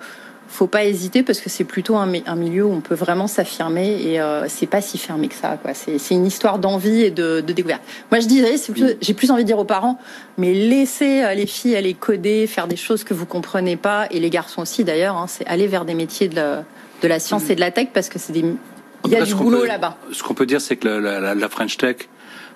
faut 0.47 0.67
pas 0.67 0.85
hésiter 0.85 1.23
parce 1.23 1.41
que 1.41 1.49
c'est 1.49 1.65
plutôt 1.65 1.97
un, 1.97 2.13
un, 2.27 2.37
milieu 2.37 2.67
où 2.67 2.73
on 2.73 2.83
peut 2.83 2.95
vraiment 2.95 3.27
s'affirmer 3.29 3.99
et 4.03 4.21
euh, 4.21 4.45
c'est 4.49 4.67
pas 4.67 4.83
si 4.83 4.99
fermé 4.99 5.29
que 5.29 5.35
ça. 5.35 5.57
Quoi. 5.57 5.73
C'est, 5.73 5.97
c'est 5.97 6.13
une 6.15 6.27
histoire 6.27 6.59
d'envie 6.59 7.01
et 7.01 7.11
de, 7.11 7.41
de 7.41 7.53
découverte. 7.55 7.81
Moi, 8.11 8.21
je 8.21 8.57
c'est 8.59 8.73
plus, 8.73 8.97
j'ai 9.01 9.15
plus 9.15 9.31
envie 9.31 9.45
de 9.45 9.47
dire 9.47 9.59
aux 9.59 9.65
parents, 9.65 9.99
mais 10.37 10.53
laissez 10.53 11.25
les 11.35 11.47
filles 11.47 11.77
aller 11.77 11.95
coder, 11.95 12.47
faire 12.47 12.69
des 12.69 12.77
choses 12.77 13.03
que 13.03 13.15
vous 13.15 13.25
comprenez 13.25 13.77
pas 13.77 14.07
et 14.11 14.21
les 14.21 14.29
garçons 14.29 14.61
aussi 14.61 14.85
d'ailleurs. 14.85 15.17
Hein, 15.17 15.25
c'est 15.27 15.47
aller 15.47 15.67
vers 15.67 15.87
des 15.87 15.95
métiers 15.95 16.29
de 16.29 16.37
la, 16.37 16.65
de 17.01 17.09
la 17.09 17.19
science 17.19 17.45
mmh. 17.45 17.53
et 17.53 17.55
de 17.55 17.61
la 17.61 17.71
tech 17.71 17.89
parce 17.95 18.11
que 18.11 18.19
c'est 18.19 18.35
des 18.35 18.45
il 19.05 19.13
y 19.13 19.17
a 19.17 19.25
du 19.25 19.35
boulot 19.35 19.65
là-bas. 19.65 19.97
Ce 20.13 20.23
qu'on 20.23 20.35
peut 20.35 20.47
dire, 20.47 20.61
c'est 20.61 20.77
que 20.77 20.89
la, 20.89 21.35
la, 21.35 21.49
French 21.49 21.77
Tech 21.77 22.09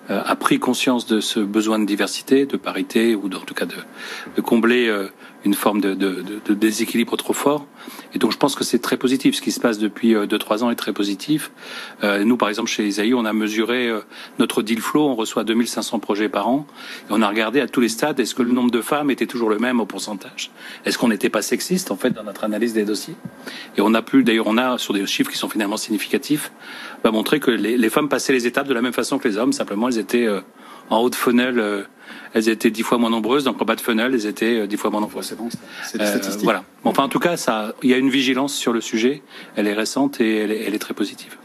euh, 0.09 0.21
a 0.25 0.35
pris 0.35 0.59
conscience 0.59 1.05
de 1.05 1.19
ce 1.19 1.39
besoin 1.39 1.79
de 1.79 1.85
diversité, 1.85 2.45
de 2.45 2.57
parité, 2.57 3.15
ou 3.15 3.25
en 3.27 3.39
tout 3.39 3.53
cas 3.53 3.65
de, 3.65 3.75
de 4.35 4.41
combler 4.41 4.87
euh, 4.87 5.07
une 5.45 5.53
forme 5.53 5.81
de, 5.81 5.93
de, 5.93 6.23
de, 6.45 6.53
déséquilibre 6.53 7.15
trop 7.17 7.33
fort. 7.33 7.65
Et 8.13 8.19
donc 8.19 8.31
je 8.31 8.37
pense 8.37 8.55
que 8.55 8.63
c'est 8.63 8.79
très 8.79 8.97
positif. 8.97 9.35
Ce 9.35 9.41
qui 9.41 9.51
se 9.51 9.59
passe 9.59 9.77
depuis 9.77 10.13
2-3 10.13 10.15
euh, 10.15 10.63
ans 10.63 10.71
est 10.71 10.75
très 10.75 10.93
positif. 10.93 11.51
Euh, 12.03 12.23
nous, 12.23 12.37
par 12.37 12.49
exemple, 12.49 12.69
chez 12.69 12.85
Isaïe, 12.85 13.13
on 13.13 13.25
a 13.25 13.33
mesuré 13.33 13.87
euh, 13.87 14.01
notre 14.39 14.61
deal 14.61 14.81
flow. 14.81 15.07
On 15.07 15.15
reçoit 15.15 15.43
2500 15.43 15.99
projets 15.99 16.29
par 16.29 16.47
an. 16.47 16.65
Et 17.09 17.11
on 17.11 17.21
a 17.21 17.27
regardé 17.27 17.61
à 17.61 17.67
tous 17.67 17.81
les 17.81 17.89
stades, 17.89 18.19
est-ce 18.19 18.35
que 18.35 18.41
le 18.41 18.51
nombre 18.51 18.71
de 18.71 18.81
femmes 18.81 19.11
était 19.11 19.27
toujours 19.27 19.49
le 19.49 19.59
même 19.59 19.79
au 19.79 19.85
pourcentage? 19.85 20.51
Est-ce 20.85 20.97
qu'on 20.97 21.09
n'était 21.09 21.29
pas 21.29 21.41
sexiste, 21.41 21.91
en 21.91 21.97
fait, 21.97 22.11
dans 22.11 22.23
notre 22.23 22.43
analyse 22.43 22.73
des 22.73 22.85
dossiers? 22.85 23.15
Et 23.77 23.81
on 23.81 23.93
a 23.93 24.01
pu, 24.01 24.23
d'ailleurs, 24.23 24.47
on 24.47 24.57
a, 24.57 24.77
sur 24.77 24.93
des 24.93 25.05
chiffres 25.05 25.31
qui 25.31 25.37
sont 25.37 25.49
finalement 25.49 25.77
significatifs, 25.77 26.51
bah, 27.03 27.11
montrer 27.11 27.39
que 27.39 27.51
les, 27.51 27.77
les, 27.77 27.89
femmes 27.89 28.09
passaient 28.09 28.33
les 28.33 28.47
étapes 28.47 28.67
de 28.67 28.73
la 28.73 28.81
même 28.81 28.93
façon 28.93 29.19
que 29.19 29.27
les 29.27 29.37
hommes. 29.37 29.53
Simplement, 29.53 29.87
elles 29.87 29.99
étaient 29.99 30.27
en 30.89 30.99
haut 30.99 31.09
de 31.09 31.15
funnel 31.15 31.85
elles 32.33 32.49
étaient 32.49 32.69
dix 32.69 32.83
fois 32.83 32.97
moins 32.97 33.09
nombreuses. 33.09 33.43
Donc 33.43 33.61
en 33.61 33.65
bas 33.65 33.75
de 33.75 33.81
funnel, 33.81 34.13
elles 34.13 34.25
étaient 34.25 34.61
euh, 34.61 34.67
dix 34.67 34.77
fois 34.77 34.89
moins 34.89 35.01
nombreuses. 35.01 35.25
C'est 35.25 35.37
bon, 35.37 35.49
c'est 35.83 36.01
euh, 36.01 36.05
statistiques. 36.05 36.43
Voilà. 36.43 36.63
Enfin, 36.83 37.03
en 37.03 37.09
tout 37.09 37.19
cas, 37.19 37.37
ça, 37.37 37.73
il 37.83 37.89
y 37.89 37.93
a 37.93 37.97
une 37.97 38.09
vigilance 38.09 38.53
sur 38.53 38.73
le 38.73 38.81
sujet. 38.81 39.21
Elle 39.55 39.67
est 39.67 39.73
récente 39.73 40.21
et 40.21 40.37
elle 40.37 40.51
est, 40.51 40.63
elle 40.63 40.75
est 40.75 40.79
très 40.79 40.93
positive. 40.93 41.35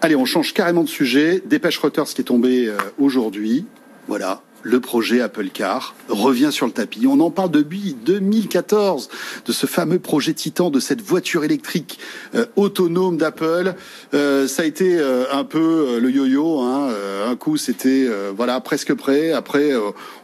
Allez, 0.00 0.16
on 0.16 0.24
change 0.24 0.54
carrément 0.54 0.84
de 0.84 0.88
sujet. 0.88 1.42
Dépêche 1.44 1.78
Reuters 1.78 2.04
qui 2.04 2.20
est 2.20 2.24
tombé 2.24 2.66
euh, 2.68 2.76
aujourd'hui. 2.98 3.66
Voilà 4.06 4.42
le 4.62 4.80
projet 4.80 5.20
Apple 5.20 5.48
Car 5.52 5.94
revient 6.08 6.50
sur 6.50 6.66
le 6.66 6.72
tapis. 6.72 7.06
On 7.06 7.20
en 7.20 7.30
parle 7.30 7.50
depuis 7.50 7.96
2014 8.04 9.08
de 9.46 9.52
ce 9.52 9.66
fameux 9.66 9.98
projet 9.98 10.34
Titan, 10.34 10.70
de 10.70 10.80
cette 10.80 11.00
voiture 11.00 11.44
électrique 11.44 11.98
euh, 12.34 12.46
autonome 12.56 13.16
d'Apple. 13.16 13.74
Euh, 14.14 14.48
ça 14.48 14.62
a 14.62 14.64
été 14.64 14.98
euh, 14.98 15.24
un 15.32 15.44
peu 15.44 15.98
le 16.00 16.10
yo-yo. 16.10 16.60
Hein. 16.60 16.88
un 17.28 17.36
coup, 17.36 17.56
c'était 17.56 18.08
voilà 18.36 18.60
presque 18.60 18.94
prêt. 18.94 19.32
Après, 19.32 19.72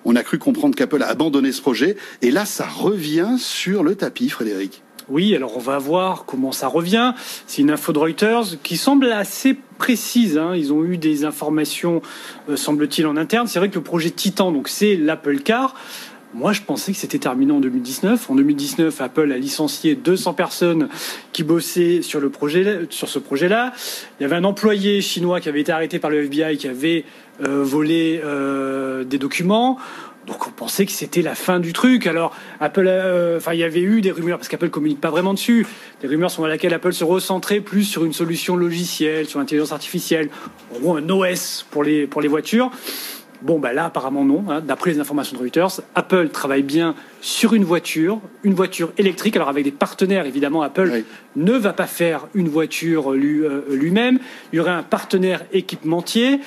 on 0.05 0.17
a 0.17 0.23
cru 0.23 0.39
comprendre 0.39 0.75
qu'Apple 0.75 1.03
a 1.03 1.09
abandonné 1.09 1.53
ce 1.53 1.61
projet. 1.61 1.97
Et 2.23 2.31
là, 2.31 2.45
ça 2.45 2.67
revient 2.67 3.37
sur 3.39 3.83
le 3.83 3.95
tapis, 3.95 4.29
Frédéric. 4.29 4.83
Oui, 5.09 5.35
alors 5.37 5.57
on 5.57 5.61
va 5.61 5.79
voir 5.79 6.25
comment 6.25 6.53
ça 6.53 6.67
revient. 6.67 7.13
C'est 7.47 7.61
une 7.61 7.71
info 7.71 7.93
de 7.93 7.99
Reuters 7.99 8.63
qui 8.63 8.79
semble 8.79 9.13
assez 9.13 9.57
précise. 9.79 10.39
Hein. 10.39 10.55
Ils 10.57 10.73
ont 10.73 10.83
eu 10.83 10.97
des 10.97 11.27
informations, 11.27 12.01
euh, 12.49 12.57
semble-t-il, 12.57 13.07
en 13.07 13.17
interne. 13.17 13.47
C'est 13.47 13.59
vrai 13.59 13.69
que 13.69 13.75
le 13.75 13.83
projet 13.83 14.11
Titan, 14.11 14.53
c'est 14.67 14.97
l'Apple 14.97 15.41
Car. 15.41 15.75
Moi, 16.33 16.53
je 16.53 16.63
pensais 16.63 16.91
que 16.91 16.99
c'était 16.99 17.19
terminé 17.19 17.53
en 17.53 17.61
2019. 17.61 18.29
En 18.29 18.35
2019, 18.35 19.01
Apple 19.01 19.31
a 19.31 19.39
licencié 19.39 19.95
200 19.95 20.35
personnes 20.35 20.89
qui 21.33 21.45
bossaient 21.45 22.03
sur 22.03 22.19
le 22.19 22.29
projet, 22.29 22.87
sur 22.91 23.09
ce 23.09 23.21
projet-là. 23.21 23.73
Il 24.19 24.25
y 24.25 24.27
avait 24.27 24.35
un 24.35 24.43
employé 24.43 25.01
chinois 25.01 25.41
qui 25.41 25.49
avait 25.49 25.61
été 25.61 25.71
arrêté 25.71 26.01
par 26.01 26.11
le 26.11 26.25
FBI, 26.25 26.57
qui 26.57 26.67
avait 26.67 27.05
euh, 27.45 27.63
volé 27.63 28.21
euh, 28.25 29.05
des 29.05 29.19
documents. 29.19 29.79
Donc 30.27 30.47
on 30.47 30.51
pensait 30.51 30.87
que 30.87 30.93
c'était 30.93 31.23
la 31.23 31.35
fin 31.35 31.61
du 31.61 31.73
truc. 31.73 32.07
Alors 32.07 32.35
Apple, 32.61 32.87
euh, 32.87 33.37
enfin 33.37 33.53
il 33.53 33.61
y 33.61 33.65
avait 33.65 33.83
eu 33.83 34.01
des 34.01 34.11
rumeurs 34.11 34.39
parce 34.39 34.49
qu'Apple 34.49 34.71
communique 34.71 35.01
pas 35.01 35.11
vraiment 35.11 35.35
dessus. 35.35 35.67
Des 36.01 36.09
rumeurs 36.09 36.31
sur 36.31 36.47
lesquelles 36.47 36.75
Apple 36.75 36.93
se 36.93 37.05
recentrait 37.05 37.61
plus 37.61 37.85
sur 37.85 38.05
une 38.05 38.13
solution 38.13 38.57
logicielle, 38.57 39.27
sur 39.27 39.39
l'intelligence 39.39 39.73
artificielle, 39.73 40.31
en 40.75 40.79
gros 40.79 40.97
un 40.97 41.09
OS 41.09 41.67
pour 41.71 41.85
les 41.85 42.07
pour 42.07 42.23
les 42.23 42.29
voitures. 42.29 42.71
Bon 43.43 43.59
bah 43.59 43.75
là 43.75 43.87
apparemment 43.87 44.25
non. 44.25 44.45
Hein. 44.49 44.63
D'après 44.63 44.93
les 44.93 45.01
informations 45.01 45.37
de 45.37 45.43
Reuters, 45.43 45.83
Apple 45.95 46.31
travaille 46.31 46.63
bien 46.63 46.95
sur 47.21 47.53
une 47.53 47.65
voiture, 47.65 48.21
une 48.43 48.55
voiture 48.55 48.93
électrique. 48.97 49.37
Alors 49.37 49.51
avec 49.51 49.65
des 49.65 49.73
partenaires 49.73 50.25
évidemment, 50.25 50.63
Apple 50.63 51.03
ne 51.37 51.53
va 51.53 51.75
pas 51.75 51.87
faire 51.87 52.27
une 52.33 52.49
voiture 52.49 53.13
euh, 53.13 53.67
lui-même. 53.71 54.19
Il 54.53 54.57
y 54.57 54.61
aurait 54.61 54.71
un 54.71 54.83
partenaire 54.83 55.45
équipementier. 55.53 56.41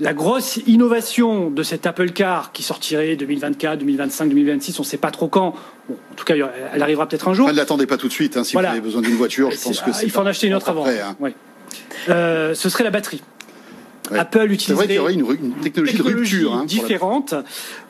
La 0.00 0.14
grosse 0.14 0.58
innovation 0.66 1.50
de 1.50 1.62
cette 1.62 1.86
Apple 1.86 2.10
Car 2.12 2.52
qui 2.52 2.62
sortirait 2.62 3.16
2024, 3.16 3.78
2025, 3.80 4.30
2026, 4.30 4.78
on 4.78 4.82
ne 4.82 4.86
sait 4.86 4.96
pas 4.96 5.10
trop 5.10 5.28
quand. 5.28 5.54
en 5.90 6.14
tout 6.16 6.24
cas, 6.24 6.34
elle 6.72 6.82
arrivera 6.82 7.06
peut-être 7.06 7.28
un 7.28 7.34
jour. 7.34 7.48
Ne 7.48 7.52
l'attendez 7.52 7.86
pas 7.86 7.98
tout 7.98 8.08
de 8.08 8.12
suite. 8.12 8.36
Hein, 8.38 8.44
si 8.44 8.56
vous 8.56 8.64
avez 8.64 8.80
besoin 8.80 9.02
d'une 9.02 9.16
voiture, 9.16 9.50
je 9.50 9.58
pense 9.62 9.80
que 9.80 9.90
il 10.02 10.10
faut 10.10 10.20
en 10.20 10.26
acheter 10.26 10.46
une 10.46 10.54
autre 10.54 10.70
avant. 10.70 10.86
Hein. 10.86 11.32
Euh, 12.08 12.54
ce 12.54 12.68
serait 12.70 12.84
la 12.84 12.90
batterie. 12.90 13.22
Apple 14.12 14.50
utiliserait 14.50 14.86
vrai 14.86 14.94
y 14.94 14.98
aurait 14.98 15.36
une, 15.36 15.54
technologie, 15.62 15.96
de 15.96 16.02
rupture 16.02 16.54
hein, 16.54 16.64
différente. 16.64 17.34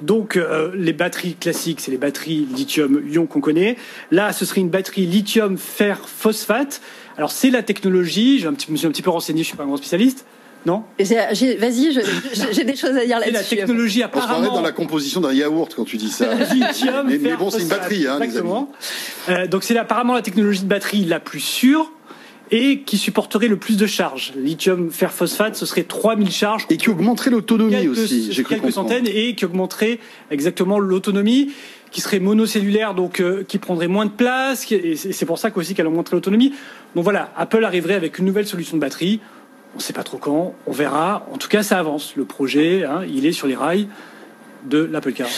Donc 0.02 0.37
euh, 0.37 0.71
les 0.75 0.93
batteries 0.93 1.35
classiques, 1.35 1.81
c'est 1.81 1.90
les 1.90 1.97
batteries 1.97 2.47
lithium-ion 2.55 3.26
qu'on 3.26 3.40
connaît. 3.40 3.76
Là, 4.11 4.33
ce 4.33 4.45
serait 4.45 4.61
une 4.61 4.69
batterie 4.69 5.07
lithium-fer 5.07 5.99
phosphate. 6.07 6.83
Alors 7.17 7.31
c'est 7.31 7.50
la 7.50 7.62
technologie. 7.62 8.38
Je 8.38 8.49
me 8.49 8.76
suis 8.76 8.87
un 8.87 8.90
petit 8.90 9.02
peu 9.02 9.11
renseigné. 9.11 9.43
Je 9.43 9.49
suis 9.49 9.57
pas 9.57 9.62
un 9.62 9.67
grand 9.67 9.76
spécialiste. 9.76 10.26
Non 10.67 10.85
Vas-y, 10.99 11.93
j'ai 12.52 12.64
des 12.64 12.76
choses 12.76 12.97
à 12.97 13.05
dire 13.05 13.19
là-dessus. 13.19 13.55
La 13.55 13.62
technologie 13.62 14.02
apparemment. 14.02 14.49
On 14.49 14.50
se 14.50 14.55
dans 14.57 14.61
la 14.61 14.73
composition 14.73 15.21
d'un 15.21 15.33
yaourt 15.33 15.73
quand 15.75 15.85
tu 15.85 15.97
dis 15.97 16.11
ça. 16.11 16.26
mais, 17.07 17.19
mais 17.19 17.37
bon, 17.37 17.50
c'est 17.50 17.62
une 17.62 17.69
batterie, 17.69 18.07
hein, 18.07 18.21
Exactement. 18.21 18.71
Euh, 19.29 19.47
donc 19.47 19.64
c'est 19.64 19.76
apparemment 19.76 20.14
la 20.14 20.23
technologie 20.23 20.62
de 20.62 20.69
batterie 20.69 21.05
la 21.05 21.21
plus 21.21 21.40
sûre 21.40 21.90
et 22.50 22.81
qui 22.81 22.99
supporterait 22.99 23.49
le 23.49 23.57
plus 23.57 23.76
de 23.76 23.87
charges. 23.87 24.33
Lithium 24.37 24.90
fer 24.90 25.12
phosphate, 25.12 25.55
ce 25.55 25.64
serait 25.64 25.85
3000 25.85 26.31
charges. 26.31 26.67
Et 26.69 26.76
qui 26.76 26.90
augmenterait 26.90 27.31
l'autonomie 27.31 27.88
aussi, 27.88 28.33
j'ai 28.33 28.43
cru 28.43 28.57
Quelques 28.57 28.73
centaines 28.73 29.07
et 29.07 29.35
qui 29.35 29.45
augmenterait 29.45 29.99
exactement 30.31 30.79
l'autonomie. 30.79 31.52
qui 31.93 32.00
serait 32.00 32.21
monocellulaire, 32.21 32.95
donc 32.95 33.23
qui 33.49 33.59
prendrait 33.59 33.88
moins 33.88 34.07
de 34.07 34.11
place. 34.11 34.71
Et 34.71 34.97
c'est 34.97 35.26
pour 35.26 35.38
ça 35.38 35.50
qu'aussi 35.50 35.75
qu'elle 35.75 35.87
a 35.87 35.90
montré 35.90 36.17
l'autonomie. 36.17 36.52
Donc 36.95 37.05
voilà, 37.05 37.33
Apple 37.37 37.64
arriverait 37.64 37.95
avec 37.95 38.19
une 38.19 38.26
nouvelle 38.26 38.47
solution 38.47 38.76
de 38.76 38.81
batterie. 38.81 39.21
On 39.75 39.79
ne 39.79 39.83
sait 39.83 39.93
pas 39.93 40.03
trop 40.03 40.19
quand, 40.19 40.55
on 40.67 40.73
verra. 40.73 41.27
En 41.33 41.39
tout 41.39 41.49
cas, 41.49 41.62
ça 41.62 41.79
avance. 41.79 42.17
Le 42.17 42.25
projet, 42.25 42.85
hein, 42.85 43.03
il 43.09 43.27
est 43.27 43.33
sur 43.33 43.47
les 43.47 43.57
rails 43.57 43.89
de 44.64 44.79
l'Apple 44.79 45.12
Car. 45.12 45.29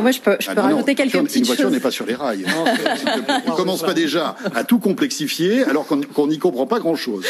moi, 0.00 0.10
je 0.10 0.20
peux, 0.20 0.36
je 0.40 0.50
ah 0.50 0.54
peux 0.54 0.60
rajouter 0.60 0.94
quelques 0.94 1.12
petites 1.12 1.28
choses. 1.28 1.36
Une 1.36 1.44
voiture 1.44 1.70
n'est 1.70 1.80
pas 1.80 1.90
sur 1.90 2.06
les 2.06 2.14
rails. 2.14 2.44
on 3.46 3.50
ne 3.50 3.56
commence 3.56 3.82
pas 3.82 3.94
déjà 3.94 4.36
à 4.54 4.64
tout 4.64 4.78
complexifier 4.78 5.64
alors 5.64 5.86
qu'on 5.86 6.26
n'y 6.26 6.38
comprend 6.38 6.66
pas 6.66 6.78
grand-chose. 6.78 7.24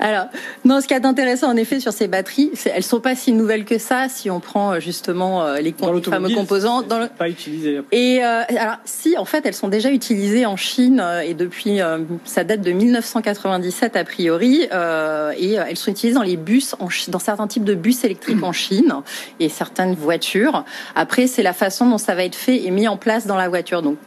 Alors, 0.00 0.26
non, 0.64 0.80
ce 0.80 0.86
qui 0.86 0.94
est 0.94 1.04
intéressant 1.04 1.48
en 1.48 1.56
effet 1.56 1.80
sur 1.80 1.92
ces 1.92 2.08
batteries, 2.08 2.52
elles 2.66 2.82
sont 2.82 3.00
pas 3.00 3.14
si 3.14 3.32
nouvelles 3.32 3.64
que 3.64 3.78
ça 3.78 4.08
si 4.08 4.30
on 4.30 4.40
prend 4.40 4.72
euh, 4.72 4.80
justement 4.80 5.44
euh, 5.44 5.58
les 5.58 5.74
fameux 6.02 6.30
composants. 6.34 6.82
Dans 6.82 6.98
le... 6.98 7.08
Pas 7.08 7.28
utilisé. 7.28 7.80
Et 7.92 8.24
euh, 8.24 8.42
alors, 8.48 8.76
si, 8.84 9.16
en 9.16 9.24
fait, 9.24 9.44
elles 9.46 9.54
sont 9.54 9.68
déjà 9.68 9.90
utilisées 9.90 10.46
en 10.46 10.56
Chine 10.56 11.02
et 11.24 11.34
depuis, 11.34 11.78
ça 12.24 12.44
date 12.44 12.60
de 12.60 12.72
1997 12.72 13.96
a 13.96 14.04
priori, 14.04 14.62
et 14.62 15.52
elles 15.52 15.76
sont 15.76 15.90
utilisées 15.90 16.14
dans 16.14 16.22
les 16.22 16.36
bus, 16.36 16.74
en, 16.78 16.88
dans 17.08 17.18
certains 17.18 17.46
types 17.46 17.64
de 17.64 17.74
bus 17.74 18.04
électriques 18.04 18.42
en 18.42 18.52
Chine 18.52 18.94
et 19.40 19.48
certaines 19.48 19.94
voitures. 19.94 20.64
Après, 20.94 21.26
c'est 21.26 21.42
la 21.42 21.52
façon 21.52 21.88
dont 21.88 21.98
ça 21.98 22.14
va 22.14 22.24
être 22.24 22.34
fait 22.34 22.64
et 22.64 22.70
mis 22.70 22.88
en 22.88 22.96
place 22.96 23.26
dans 23.26 23.36
la 23.36 23.48
voiture. 23.48 23.82
Donc, 23.82 23.98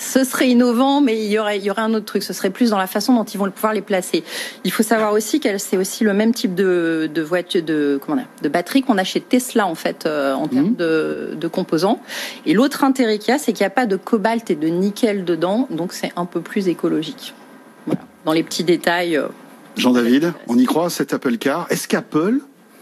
ce 0.00 0.24
serait 0.24 0.48
innovant, 0.48 1.00
mais 1.00 1.22
il 1.22 1.30
y 1.30 1.38
aurait, 1.38 1.58
il 1.58 1.64
y 1.64 1.70
aurait 1.70 1.82
un 1.82 1.92
autre 1.92 2.06
truc. 2.06 2.22
Ce 2.22 2.32
serait 2.32 2.50
plus 2.50 2.70
dans 2.70 2.78
la 2.78 2.86
façon 2.86 3.14
dont 3.14 3.24
ils 3.24 3.38
vont 3.38 3.50
pouvoir 3.50 3.74
les 3.74 3.82
placer. 3.82 4.24
Il 4.64 4.72
faut 4.72 4.82
savoir 4.82 5.12
aussi 5.12 5.40
qu'elle 5.40 5.60
c'est 5.60 5.76
aussi 5.76 6.04
le 6.04 6.14
même 6.14 6.32
type 6.32 6.54
de, 6.54 7.10
de 7.12 7.22
voiture, 7.22 7.62
de 7.62 8.00
comment 8.04 8.22
de 8.42 8.48
batterie 8.48 8.82
qu'on 8.82 8.96
a 8.96 9.04
chez 9.04 9.20
Tesla 9.20 9.66
en 9.66 9.74
fait 9.74 10.06
euh, 10.06 10.32
en 10.32 10.48
termes 10.48 10.68
mhm. 10.68 10.76
de, 10.76 11.36
de, 11.38 11.48
composants. 11.48 12.00
Et 12.46 12.54
l'autre 12.54 12.82
intérêt 12.82 13.18
qu'il 13.18 13.32
y 13.32 13.34
a, 13.34 13.38
c'est 13.38 13.52
qu'il 13.52 13.62
n'y 13.62 13.68
a 13.68 13.70
pas 13.70 13.86
de 13.86 13.96
cobalt 13.96 14.50
et 14.50 14.56
de 14.56 14.68
nickel 14.68 15.24
dedans, 15.24 15.68
donc 15.70 15.92
c'est 15.92 16.12
un 16.16 16.24
peu 16.24 16.40
plus 16.40 16.68
écologique. 16.68 17.34
Voilà. 17.86 18.00
Dans 18.24 18.32
les 18.32 18.42
petits 18.42 18.64
détails. 18.64 19.16
Euh, 19.16 19.28
Jean-David, 19.76 20.32
on 20.48 20.56
y 20.56 20.64
croit 20.64 20.88
cet 20.88 21.12
Apple 21.12 21.36
Car 21.36 21.66
Est-ce 21.70 21.86
qu'Apple 21.86 22.40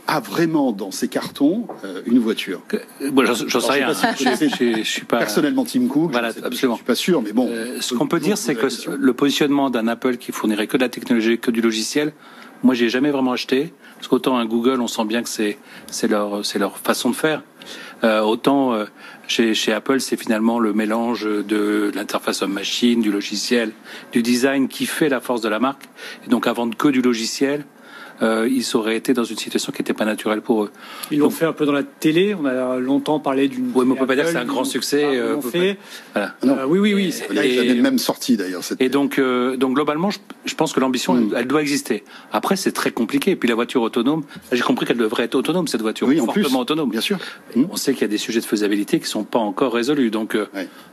a 0.09 0.21
vraiment 0.21 0.73
dans 0.73 0.91
ses 0.91 1.07
cartons 1.07 1.69
euh, 1.85 2.01
une 2.07 2.19
voiture 2.19 2.63
bon, 3.13 3.25
J'en 3.27 3.61
sais 3.61 3.73
rien. 3.73 3.93
Je, 4.19 4.83
suis 4.83 5.05
pas 5.05 5.19
personnellement 5.19 5.65
Tim 5.65 5.87
Cook. 5.87 6.11
Voilà, 6.11 6.29
absolument. 6.29 6.75
Je 6.75 6.79
suis 6.79 6.87
pas 6.87 6.95
sûr, 6.95 7.23
mais 7.23 7.33
bon. 7.33 7.47
Euh, 7.51 7.77
ce 7.81 7.95
qu'on 7.95 8.09
peut 8.09 8.19
dire, 8.19 8.39
c'est 8.39 8.55
que 8.55 8.67
le 8.91 9.13
positionnement 9.13 9.69
d'un 9.69 9.87
Apple 9.87 10.17
qui 10.17 10.33
fournirait 10.33 10.67
que 10.67 10.79
de 10.79 10.83
la 10.83 10.89
technologie, 10.89 11.39
que 11.39 11.51
du 11.51 11.61
logiciel, 11.61 12.15
moi, 12.63 12.75
j'ai 12.75 12.89
jamais 12.89 13.11
vraiment 13.11 13.33
acheté. 13.33 13.73
Parce 13.97 14.09
qu'autant 14.09 14.39
un 14.39 14.47
Google, 14.47 14.81
on 14.81 14.89
sent 14.89 15.05
bien 15.05 15.23
que 15.23 15.29
c'est 15.29 15.59
c'est 15.89 16.09
leur 16.09 16.45
c'est 16.45 16.59
leur 16.59 16.79
façon 16.79 17.11
de 17.11 17.17
faire. 17.17 17.43
Euh, 18.05 18.21
autant 18.21 18.73
euh, 18.73 18.87
chez, 19.27 19.55
chez 19.55 19.73
Apple, 19.73 20.01
c'est 20.01 20.17
finalement 20.17 20.59
le 20.59 20.73
mélange 20.73 21.25
de 21.25 21.91
l'interface 21.95 22.43
homme-machine, 22.43 23.03
du 23.03 23.11
logiciel, 23.11 23.73
du 24.13 24.23
design 24.23 24.69
qui 24.69 24.87
fait 24.87 25.09
la 25.09 25.21
force 25.21 25.41
de 25.41 25.49
la 25.49 25.59
marque. 25.59 25.85
Et 26.25 26.31
donc, 26.31 26.47
à 26.47 26.53
vendre 26.53 26.77
que 26.77 26.89
du 26.89 27.03
logiciel, 27.03 27.65
euh, 28.23 28.49
ils 28.51 28.77
auraient 28.77 28.97
été 28.97 29.15
dans 29.15 29.25
une 29.25 29.37
situation 29.37 29.73
qui 29.73 29.81
n'était 29.81 29.95
pas 29.95 30.05
naturelle 30.05 30.41
pour 30.41 30.65
eux. 30.65 30.71
Ils 31.11 31.19
l'ont 31.19 31.31
fait 31.31 31.45
un 31.45 31.53
peu 31.53 31.67
dans 31.67 31.73
la 31.73 31.83
télé. 31.83 32.35
On 32.35 32.45
a 32.45 32.79
longtemps 32.79 33.21
parlé 33.21 33.49
d'une. 33.49 33.71
Oui, 33.75 33.85
mais 33.87 33.93
on 33.93 33.97
peut 33.97 34.07
pas 34.07 34.15
dire 34.15 34.25
que 34.25 34.31
c'est 34.31 34.39
un 34.39 34.45
grand 34.45 34.65
succès. 34.65 35.05
Euh, 35.05 35.41
fait. 35.41 35.79
Voilà. 36.15 36.35
Euh, 36.45 36.65
oui, 36.67 36.79
oui, 36.79 36.95
oui. 36.95 37.15
Et, 37.43 37.75
même 37.75 37.99
sorti 37.99 38.37
d'ailleurs. 38.37 38.63
Et 38.81 38.89
donc, 38.89 39.19
euh, 39.19 39.57
donc 39.57 39.75
globalement, 39.75 40.11
je, 40.11 40.19
je 40.45 40.55
pense 40.55 40.73
que 40.73 40.81
l'ambition, 40.81 41.15
mm. 41.15 41.35
elle, 41.37 41.47
doit 41.47 41.63
exister. 41.63 42.05
Après, 42.33 42.57
c'est 42.57 42.73
très 42.73 42.91
compliqué. 42.91 43.33
Et 43.33 43.37
puis 43.37 43.49
la 43.49 43.55
voiture 43.55 43.83
autonome, 43.83 44.25
j'ai 44.53 44.63
compris 44.63 44.87
qu'elle 44.87 44.97
devrait 44.97 45.25
être 45.25 45.35
autonome 45.35 45.69
cette 45.69 45.83
voiture, 45.83 46.09
oui, 46.09 46.21
en 46.21 46.27
fortement 46.27 46.49
plus, 46.49 46.57
autonome. 46.57 46.91
Bien 46.91 47.01
sûr. 47.01 47.19
On 47.57 47.77
sait 47.77 47.93
qu'il 47.93 48.03
y 48.03 48.05
a 48.05 48.09
des 48.09 48.19
sujets 48.19 48.41
de 48.41 48.47
faisabilité 48.47 48.99
qui 49.01 49.07
sont 49.07 49.25
pas 49.25 49.39
encore 49.39 49.73
résolus. 49.73 50.11
Donc, 50.11 50.37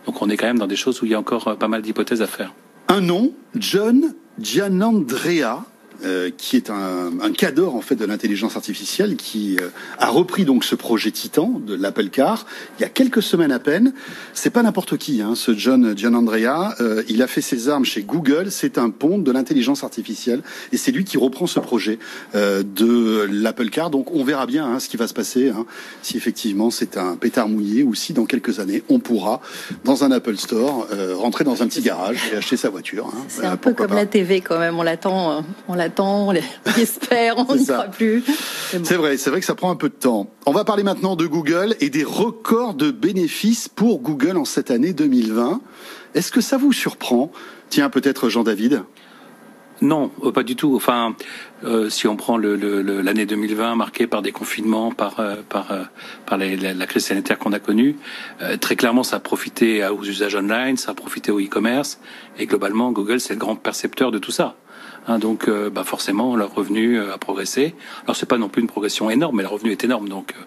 donc 0.05 0.22
on 0.22 0.29
est 0.29 0.38
quand 0.38 0.48
même 0.48 0.60
dans 0.60 0.67
des 0.67 0.75
choses 0.75 1.01
où 1.01 1.05
il 1.05 1.12
y 1.12 1.15
a 1.15 1.20
encore 1.20 1.58
pas 1.58 1.67
mal 1.67 1.82
d'hypothèses 1.82 2.22
à 2.22 2.27
faire. 2.27 2.53
Un 2.88 3.01
nom, 3.01 3.34
John 3.55 4.13
Gianandrea 4.39 5.65
euh, 6.03 6.29
qui 6.35 6.57
est 6.57 6.69
un, 6.69 7.11
un 7.21 7.31
cadre 7.31 7.73
en 7.73 7.81
fait 7.81 7.95
de 7.95 8.05
l'intelligence 8.05 8.55
artificielle, 8.57 9.15
qui 9.15 9.57
euh, 9.61 9.69
a 9.97 10.07
repris 10.07 10.43
donc 10.43 10.65
ce 10.65 10.75
projet 10.75 11.09
Titan 11.09 11.61
de 11.65 11.73
l'Apple 11.73 12.09
Car 12.09 12.45
il 12.77 12.81
y 12.81 12.85
a 12.85 12.89
quelques 12.89 13.23
semaines 13.23 13.51
à 13.51 13.59
peine. 13.59 13.93
C'est 14.33 14.49
pas 14.49 14.61
n'importe 14.61 14.97
qui, 14.97 15.21
hein, 15.21 15.35
ce 15.35 15.55
John 15.55 15.97
Gianandrea. 15.97 16.75
Euh, 16.81 17.03
il 17.07 17.21
a 17.21 17.27
fait 17.27 17.41
ses 17.41 17.69
armes 17.69 17.85
chez 17.85 18.03
Google. 18.03 18.51
C'est 18.51 18.77
un 18.77 18.89
pont 18.89 19.17
de 19.19 19.31
l'intelligence 19.31 19.83
artificielle 19.83 20.41
et 20.73 20.77
c'est 20.77 20.91
lui 20.91 21.05
qui 21.05 21.17
reprend 21.17 21.47
ce 21.47 21.59
projet 21.59 21.97
de 22.33 23.27
l'Apple 23.31 23.69
Car. 23.69 23.89
Donc 23.89 24.13
on 24.13 24.23
verra 24.23 24.45
bien 24.45 24.65
hein, 24.65 24.79
ce 24.79 24.89
qui 24.89 24.97
va 24.97 25.07
se 25.07 25.13
passer, 25.13 25.49
hein, 25.49 25.65
si 26.01 26.17
effectivement 26.17 26.71
c'est 26.71 26.97
un 26.97 27.15
pétard 27.15 27.47
mouillé 27.47 27.83
ou 27.83 27.95
si 27.95 28.13
dans 28.13 28.25
quelques 28.25 28.59
années 28.59 28.83
on 28.89 28.99
pourra 28.99 29.41
dans 29.83 30.03
un 30.03 30.11
Apple 30.11 30.37
Store 30.37 30.87
rentrer 31.13 31.43
dans 31.43 31.63
un 31.63 31.67
petit 31.67 31.81
garage 31.81 32.19
et 32.33 32.37
acheter 32.37 32.57
sa 32.57 32.69
voiture. 32.69 33.11
C'est 33.27 33.45
un 33.45 33.57
peu 33.57 33.73
comme 33.73 33.93
la 33.93 34.05
TV 34.05 34.41
quand 34.41 34.59
même. 34.59 34.77
On 34.77 34.83
l'attend, 34.83 35.43
on 35.67 35.73
l'attend 35.73 35.85
on 35.98 36.34
espère, 36.77 37.38
on 37.38 37.56
n'y 37.56 37.65
croit 37.65 37.86
plus. 37.86 38.24
C'est 38.84 38.96
vrai, 38.96 39.18
c'est 39.18 39.30
vrai 39.30 39.39
que 39.39 39.46
ça 39.46 39.56
prend 39.56 39.72
un 39.72 39.75
peu 39.75 39.89
de 39.89 39.96
temps. 39.96 40.30
On 40.46 40.51
va 40.51 40.63
parler 40.63 40.84
maintenant 40.84 41.15
de 41.15 41.25
Google 41.25 41.75
et 41.80 41.89
des 41.89 42.04
records 42.04 42.74
de 42.74 42.92
bénéfices 42.92 43.68
pour 43.68 44.00
Google 44.00 44.38
en 44.38 44.46
cette 44.46 44.72
année 44.72 44.94
2020. 44.94 45.62
Est-ce 46.13 46.32
que 46.32 46.42
ça 46.42 46.58
vous 46.58 46.72
surprend? 46.72 47.32
Tiens, 47.70 47.89
peut-être 47.89 48.30
Jean-David 48.30 48.84
non, 49.82 50.12
euh, 50.24 50.32
pas 50.32 50.44
du 50.44 50.56
tout. 50.56 50.75
Enfin, 50.75 51.15
euh, 51.63 51.89
si 51.89 52.08
on 52.08 52.15
prend 52.15 52.38
l'année 52.38 53.25
2020 53.25 53.75
marquée 53.75 54.08
par 54.08 54.22
des 54.22 54.32
confinements, 54.32 54.92
par 54.92 55.20
euh, 55.20 55.36
par 55.50 55.68
par 56.25 56.38
la, 56.38 56.88
crise 56.88 57.06
sanitaire 57.06 57.38
qu'on 57.38 57.51
a 57.51 57.60
connue, 57.60 57.98
très 58.62 58.75
clairement, 58.75 59.04
ça 59.04 59.18
a 59.18 59.20
profité 59.20 59.86
aux 59.86 60.04
usages 60.04 60.36
online, 60.36 60.77
ça 60.77 60.92
a 60.92 60.94
profité 60.94 61.32
au 61.32 61.39
e-commerce, 61.39 62.00
et 62.39 62.46
globalement, 62.46 62.92
Google 62.92 63.20
c'est 63.20 63.34
le 63.34 63.39
grand 63.39 63.56
percepteur 63.56 64.12
de 64.12 64.18
tout 64.18 64.32
ça. 64.32 64.56
Hein, 65.07 65.19
donc, 65.19 65.47
euh, 65.47 65.69
bah 65.69 65.83
forcément, 65.83 66.35
leur 66.35 66.53
revenu 66.53 67.00
euh, 67.00 67.13
a 67.13 67.17
progressé. 67.17 67.75
Alors, 68.03 68.15
c'est 68.15 68.25
pas 68.25 68.38
non 68.38 68.50
plus 68.50 68.62
une 68.62 68.67
progression 68.67 69.09
énorme, 69.09 69.38
mais 69.38 69.43
le 69.43 69.50
revenu 69.50 69.71
est 69.71 69.83
énorme, 69.83 70.09
donc 70.09 70.33
euh, 70.33 70.43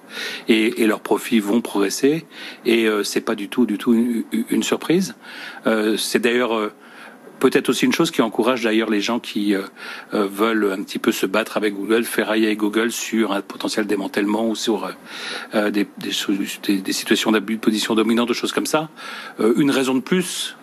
et, 0.48 0.82
et, 0.82 0.86
leurs 0.86 1.00
profits 1.00 1.38
vont 1.38 1.60
progresser. 1.60 2.26
Et 2.66 2.86
c'est 3.04 3.20
pas 3.20 3.34
du 3.34 3.48
tout, 3.48 3.66
du 3.66 3.78
tout 3.78 3.94
une, 3.94 4.62
surprise. 4.62 5.14
c'est 5.96 6.18
d'ailleurs 6.18 6.70
peut-être 7.40 7.68
aussi 7.68 7.84
une 7.84 7.92
chose 7.92 8.10
qui 8.10 8.22
encourage 8.22 8.62
d'ailleurs 8.62 8.90
les 8.90 9.00
gens 9.00 9.18
qui 9.20 9.54
veulent 10.12 10.72
un 10.72 10.82
petit 10.82 10.98
peu 10.98 11.12
se 11.12 11.26
battre 11.26 11.56
avec 11.56 11.74
Google, 11.74 12.04
ferrailler 12.04 12.46
avec 12.46 12.58
Google 12.58 12.90
sur 12.90 13.32
un 13.32 13.40
potentiel 13.40 13.86
démantèlement 13.86 14.48
ou 14.48 14.54
sur 14.54 14.90
des, 15.54 15.86
des, 15.98 16.92
situations 16.92 17.32
d'abus 17.32 17.56
de 17.56 17.60
position 17.60 17.94
dominante, 17.94 18.28
de 18.28 18.34
choses 18.34 18.52
comme 18.52 18.66
ça. 18.66 18.88
une 19.56 19.70
raison 19.70 19.94
de 19.94 20.00
plus 20.00 20.56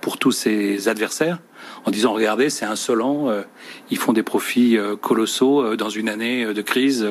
pour 0.00 0.18
tous 0.18 0.32
ces 0.32 0.88
adversaires, 0.88 1.38
en 1.84 1.90
disant 1.90 2.12
regardez, 2.12 2.50
c'est 2.50 2.64
insolent, 2.64 3.28
euh, 3.28 3.42
ils 3.90 3.98
font 3.98 4.12
des 4.12 4.22
profits 4.22 4.76
euh, 4.76 4.96
colossaux 4.96 5.62
euh, 5.62 5.76
dans 5.76 5.88
une 5.88 6.08
année 6.08 6.52
de 6.52 6.62
crise. 6.62 7.06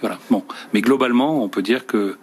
voilà. 0.00 0.18
Bon, 0.30 0.44
mais 0.72 0.80
globalement, 0.80 1.42
on 1.42 1.48
peut 1.48 1.62
dire 1.62 1.86
que 1.86 2.16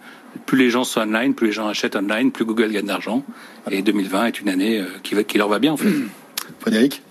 plus 0.50 0.58
les 0.58 0.70
gens 0.70 0.82
sont 0.82 1.00
online, 1.00 1.34
plus 1.34 1.46
les 1.46 1.52
gens 1.52 1.68
achètent 1.68 1.94
online, 1.94 2.32
plus 2.32 2.44
Google 2.44 2.72
gagne 2.72 2.86
d'argent. 2.86 3.22
Et 3.70 3.82
2020 3.82 4.26
est 4.26 4.40
une 4.40 4.48
année 4.48 4.82
qui, 5.04 5.14
qui 5.24 5.38
leur 5.38 5.48
va 5.48 5.60
bien 5.60 5.74
en 5.74 5.76
fait. 5.76 5.90
Frédéric. 6.58 7.02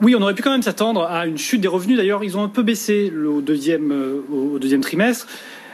oui, 0.00 0.14
on 0.16 0.22
aurait 0.22 0.34
pu 0.34 0.42
quand 0.42 0.50
même 0.50 0.62
s'attendre 0.62 1.02
à 1.02 1.26
une 1.26 1.36
chute 1.36 1.60
des 1.60 1.68
revenus. 1.68 1.98
D'ailleurs, 1.98 2.24
ils 2.24 2.38
ont 2.38 2.42
un 2.42 2.48
peu 2.48 2.62
baissé 2.62 3.12
au 3.14 3.42
deuxième, 3.42 3.92
au 4.32 4.58
deuxième 4.58 4.80
trimestre 4.80 5.26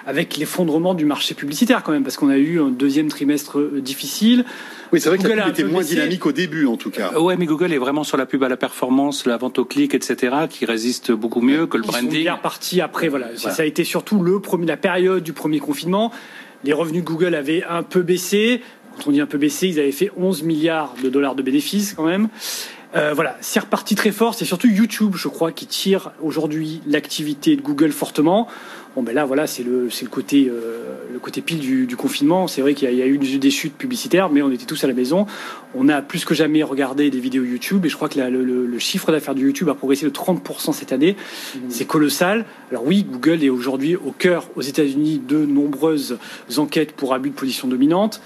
avec 0.07 0.37
l'effondrement 0.37 0.95
du 0.95 1.05
marché 1.05 1.35
publicitaire 1.35 1.83
quand 1.83 1.93
même, 1.93 2.03
parce 2.03 2.17
qu'on 2.17 2.31
a 2.31 2.37
eu 2.37 2.61
un 2.61 2.71
deuxième 2.71 3.09
trimestre 3.09 3.61
difficile. 3.81 4.45
Oui, 4.93 5.01
c'est 5.01 5.09
vrai 5.09 5.19
que 5.19 5.29
la 5.29 5.45
pub 5.45 5.53
était 5.53 5.65
moins 5.65 5.83
dynamique 5.83 6.27
au 6.27 6.33
début, 6.33 6.67
en 6.67 6.77
tout 6.77 6.91
cas. 6.91 7.13
Euh, 7.15 7.21
ouais, 7.21 7.37
mais 7.37 7.47
Google 7.47 7.73
est 7.73 7.79
vraiment 7.79 8.03
sur 8.03 8.17
la 8.17 8.27
pub 8.27 8.43
à 8.43 8.49
la 8.49 8.57
performance, 8.57 9.27
la 9.27 9.37
vente 9.37 9.59
au 9.59 9.65
clic, 9.65 9.95
etc., 9.95 10.35
qui 10.49 10.65
résiste 10.65 11.13
beaucoup 11.13 11.41
mieux 11.41 11.67
que 11.67 11.77
le 11.77 11.85
branding. 11.85 12.11
Ils 12.11 12.17
sont 12.17 12.23
bien 12.23 12.37
partis 12.37 12.81
après, 12.81 13.09
voilà. 13.09 13.29
Ça 13.37 13.63
a 13.63 13.65
été 13.65 13.85
surtout 13.85 14.23
le 14.23 14.41
premier, 14.41 14.67
la 14.67 14.77
période 14.77 15.23
du 15.23 15.33
premier 15.33 15.61
confinement. 15.61 16.11
Les 16.65 16.73
revenus 16.73 17.05
Google 17.05 17.35
avaient 17.35 17.65
un 17.65 17.83
peu 17.83 18.03
baissé. 18.03 18.61
Quand 18.97 19.09
on 19.09 19.13
dit 19.13 19.21
un 19.21 19.27
peu 19.27 19.39
baissé, 19.39 19.69
ils 19.69 19.81
avaient 19.81 19.93
fait 19.93 20.11
11 20.17 20.43
milliards 20.43 20.95
de 21.03 21.09
dollars 21.09 21.35
de 21.35 21.43
bénéfices 21.43 21.95
quand 21.95 22.05
même. 22.05 22.29
Euh, 22.97 23.13
voilà, 23.15 23.37
c'est 23.41 23.61
reparti 23.61 23.95
très 23.95 24.11
fort. 24.11 24.35
C'est 24.35 24.45
surtout 24.45 24.69
YouTube, 24.69 25.15
je 25.17 25.29
crois, 25.29 25.53
qui 25.53 25.67
tire 25.67 26.13
aujourd'hui 26.21 26.81
l'activité 26.87 27.57
de 27.57 27.61
Google 27.63 27.93
fortement. 27.93 28.49
Bon, 28.97 29.05
ben 29.05 29.15
là, 29.15 29.25
voilà, 29.25 29.47
c'est 29.47 29.63
le, 29.63 29.89
c'est 29.89 30.05
le 30.05 30.11
côté, 30.11 30.49
euh, 30.51 30.97
le 31.13 31.21
côté 31.21 31.43
pile 31.43 31.61
du, 31.61 31.87
du 31.87 31.97
confinement. 31.97 32.49
C'est 32.49 32.61
vrai 32.61 32.75
qu'il 32.75 32.93
y, 32.93 33.03
a 33.03 33.07
eu 33.07 33.19
des 33.19 33.51
chutes 33.51 33.77
publicitaires, 33.77 34.31
mais 34.31 34.43
on 34.43 34.51
était 34.51 34.65
tous 34.65 34.83
à 34.83 34.89
la 34.89 34.95
maison. 34.95 35.27
On 35.77 35.89
a 35.89 36.03
plus 36.03 36.25
que 36.25 36.35
jamais 36.35 36.65
regardé 36.65 37.09
des 37.09 37.21
vidéos 37.21 37.45
YouTube, 37.45 37.87
et 37.87 37.89
je 37.89 37.95
crois 37.95 38.09
que 38.09 38.19
le, 38.19 38.43
le, 38.43 38.79
chiffre 38.81 39.13
d'affaires 39.13 39.37
de 39.37 39.41
YouTube 39.41 39.69
a 39.69 39.75
progressé 39.75 40.07
de 40.07 40.11
30% 40.11 40.73
cette 40.73 40.91
année. 40.91 41.15
Mmh. 41.15 41.59
C'est 41.69 41.85
colossal. 41.85 42.45
Alors 42.73 42.85
oui, 42.85 43.07
Google 43.09 43.45
est 43.45 43.49
aujourd'hui 43.49 43.95
au 43.95 44.11
cœur, 44.11 44.49
aux 44.57 44.63
États-Unis, 44.63 45.23
de 45.25 45.39
nombreuses 45.47 46.19
enquêtes 46.57 46.91
pour 46.91 47.15
abus 47.15 47.31
de 47.31 47.37
position 47.37 47.69
dominante. 47.69 48.21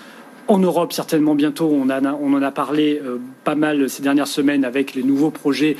En 0.46 0.58
Europe, 0.58 0.92
certainement 0.92 1.34
bientôt, 1.34 1.70
on, 1.72 1.88
en 1.88 2.42
a 2.42 2.50
parlé 2.50 3.00
euh, 3.02 3.18
pas 3.44 3.54
mal 3.54 3.88
ces 3.88 4.02
dernières 4.02 4.26
semaines 4.26 4.66
avec 4.66 4.94
les 4.94 5.02
nouveaux 5.02 5.30
projets, 5.30 5.76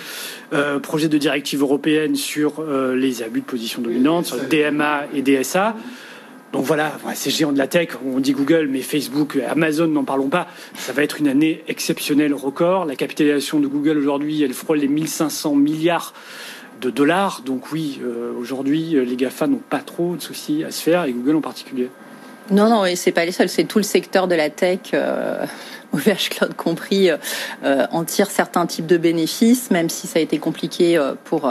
euh, 0.54 0.78
de 0.78 1.18
directive 1.18 1.60
européenne 1.60 2.16
sur 2.16 2.60
euh, 2.60 2.96
les 2.96 3.22
abus 3.22 3.40
de 3.40 3.44
position 3.44 3.82
dominante, 3.82 4.24
sur 4.24 4.38
DMA 4.38 5.04
et 5.12 5.20
DSA. 5.20 5.76
Donc 6.54 6.64
voilà, 6.64 6.92
ces 7.14 7.30
géants 7.30 7.52
de 7.52 7.58
la 7.58 7.66
tech, 7.66 7.88
on 8.06 8.20
dit 8.20 8.32
Google, 8.32 8.68
mais 8.70 8.80
Facebook, 8.80 9.38
Amazon, 9.46 9.88
n'en 9.88 10.04
parlons 10.04 10.28
pas. 10.28 10.46
Ça 10.74 10.94
va 10.94 11.02
être 11.02 11.20
une 11.20 11.28
année 11.28 11.62
exceptionnelle, 11.68 12.32
record. 12.32 12.86
La 12.86 12.96
capitalisation 12.96 13.60
de 13.60 13.66
Google 13.66 13.98
aujourd'hui, 13.98 14.42
elle 14.42 14.54
frôle 14.54 14.78
les 14.78 14.88
1500 14.88 15.56
milliards 15.56 16.14
de 16.80 16.90
dollars. 16.90 17.42
Donc 17.44 17.72
oui, 17.72 18.00
aujourd'hui, 18.38 18.96
les 19.04 19.16
GAFA 19.16 19.48
n'ont 19.48 19.60
pas 19.68 19.80
trop 19.80 20.14
de 20.14 20.22
soucis 20.22 20.62
à 20.62 20.70
se 20.70 20.80
faire, 20.80 21.04
et 21.06 21.12
Google 21.12 21.36
en 21.36 21.40
particulier. 21.40 21.88
Non, 22.50 22.68
non, 22.68 22.84
et 22.84 22.94
c'est 22.94 23.12
pas 23.12 23.24
les 23.24 23.32
seuls, 23.32 23.48
c'est 23.48 23.64
tout 23.64 23.78
le 23.78 23.84
secteur 23.84 24.28
de 24.28 24.34
la 24.34 24.50
tech, 24.50 24.80
euh, 24.92 25.46
OVH 25.92 26.28
Cloud 26.30 26.54
compris, 26.54 27.10
euh, 27.10 27.16
euh, 27.64 27.86
en 27.90 28.04
tire 28.04 28.30
certains 28.30 28.66
types 28.66 28.86
de 28.86 28.98
bénéfices, 28.98 29.70
même 29.70 29.88
si 29.88 30.06
ça 30.06 30.18
a 30.18 30.22
été 30.22 30.38
compliqué 30.38 31.00
pour 31.24 31.50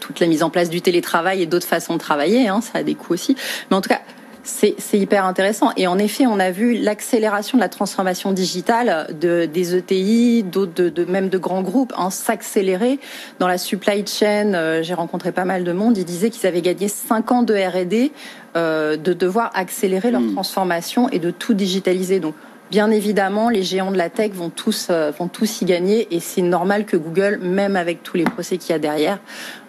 toute 0.00 0.20
la 0.20 0.26
mise 0.26 0.42
en 0.42 0.50
place 0.50 0.70
du 0.70 0.80
télétravail 0.80 1.42
et 1.42 1.46
d'autres 1.46 1.66
façons 1.66 1.94
de 1.94 1.98
travailler, 1.98 2.48
hein, 2.48 2.60
ça 2.60 2.78
a 2.78 2.82
des 2.82 2.94
coûts 2.94 3.12
aussi. 3.12 3.36
Mais 3.70 3.76
en 3.76 3.80
tout 3.80 3.88
cas, 3.88 4.00
c'est 4.44 4.98
hyper 4.98 5.24
intéressant. 5.24 5.70
Et 5.76 5.86
en 5.86 5.98
effet, 5.98 6.26
on 6.26 6.38
a 6.38 6.50
vu 6.50 6.74
l'accélération 6.74 7.58
de 7.58 7.62
la 7.62 7.68
transformation 7.68 8.32
digitale 8.32 9.08
de, 9.18 9.46
des 9.46 9.74
ETI, 9.74 10.42
d'autres, 10.42 10.90
de, 10.90 11.04
même 11.04 11.28
de 11.28 11.38
grands 11.38 11.62
groupes, 11.62 11.92
hein, 11.96 12.10
s'accélérer. 12.10 13.00
Dans 13.38 13.48
la 13.48 13.58
supply 13.58 14.06
chain, 14.06 14.54
euh, 14.54 14.82
j'ai 14.82 14.94
rencontré 14.94 15.32
pas 15.32 15.44
mal 15.44 15.64
de 15.64 15.72
monde, 15.72 15.96
ils 15.96 16.04
disaient 16.04 16.30
qu'ils 16.30 16.46
avaient 16.46 16.62
gagné 16.62 16.88
5 16.88 17.32
ans 17.32 17.42
de 17.42 17.54
R&D 17.54 18.12
euh, 18.56 18.96
de 18.96 19.12
devoir 19.12 19.50
accélérer 19.54 20.10
leur 20.10 20.20
hmm. 20.20 20.34
transformation 20.34 21.08
et 21.08 21.18
de 21.18 21.30
tout 21.30 21.54
digitaliser. 21.54 22.20
Donc, 22.20 22.34
Bien 22.70 22.90
évidemment, 22.90 23.50
les 23.50 23.62
géants 23.62 23.92
de 23.92 23.96
la 23.96 24.08
tech 24.08 24.32
vont 24.32 24.48
tous, 24.50 24.88
euh, 24.90 25.12
vont 25.16 25.28
tous 25.28 25.60
y 25.62 25.64
gagner 25.64 26.08
et 26.10 26.18
c'est 26.18 26.42
normal 26.42 26.86
que 26.86 26.96
Google, 26.96 27.38
même 27.42 27.76
avec 27.76 28.02
tous 28.02 28.16
les 28.16 28.24
procès 28.24 28.56
qu'il 28.56 28.70
y 28.70 28.74
a 28.74 28.78
derrière, 28.78 29.18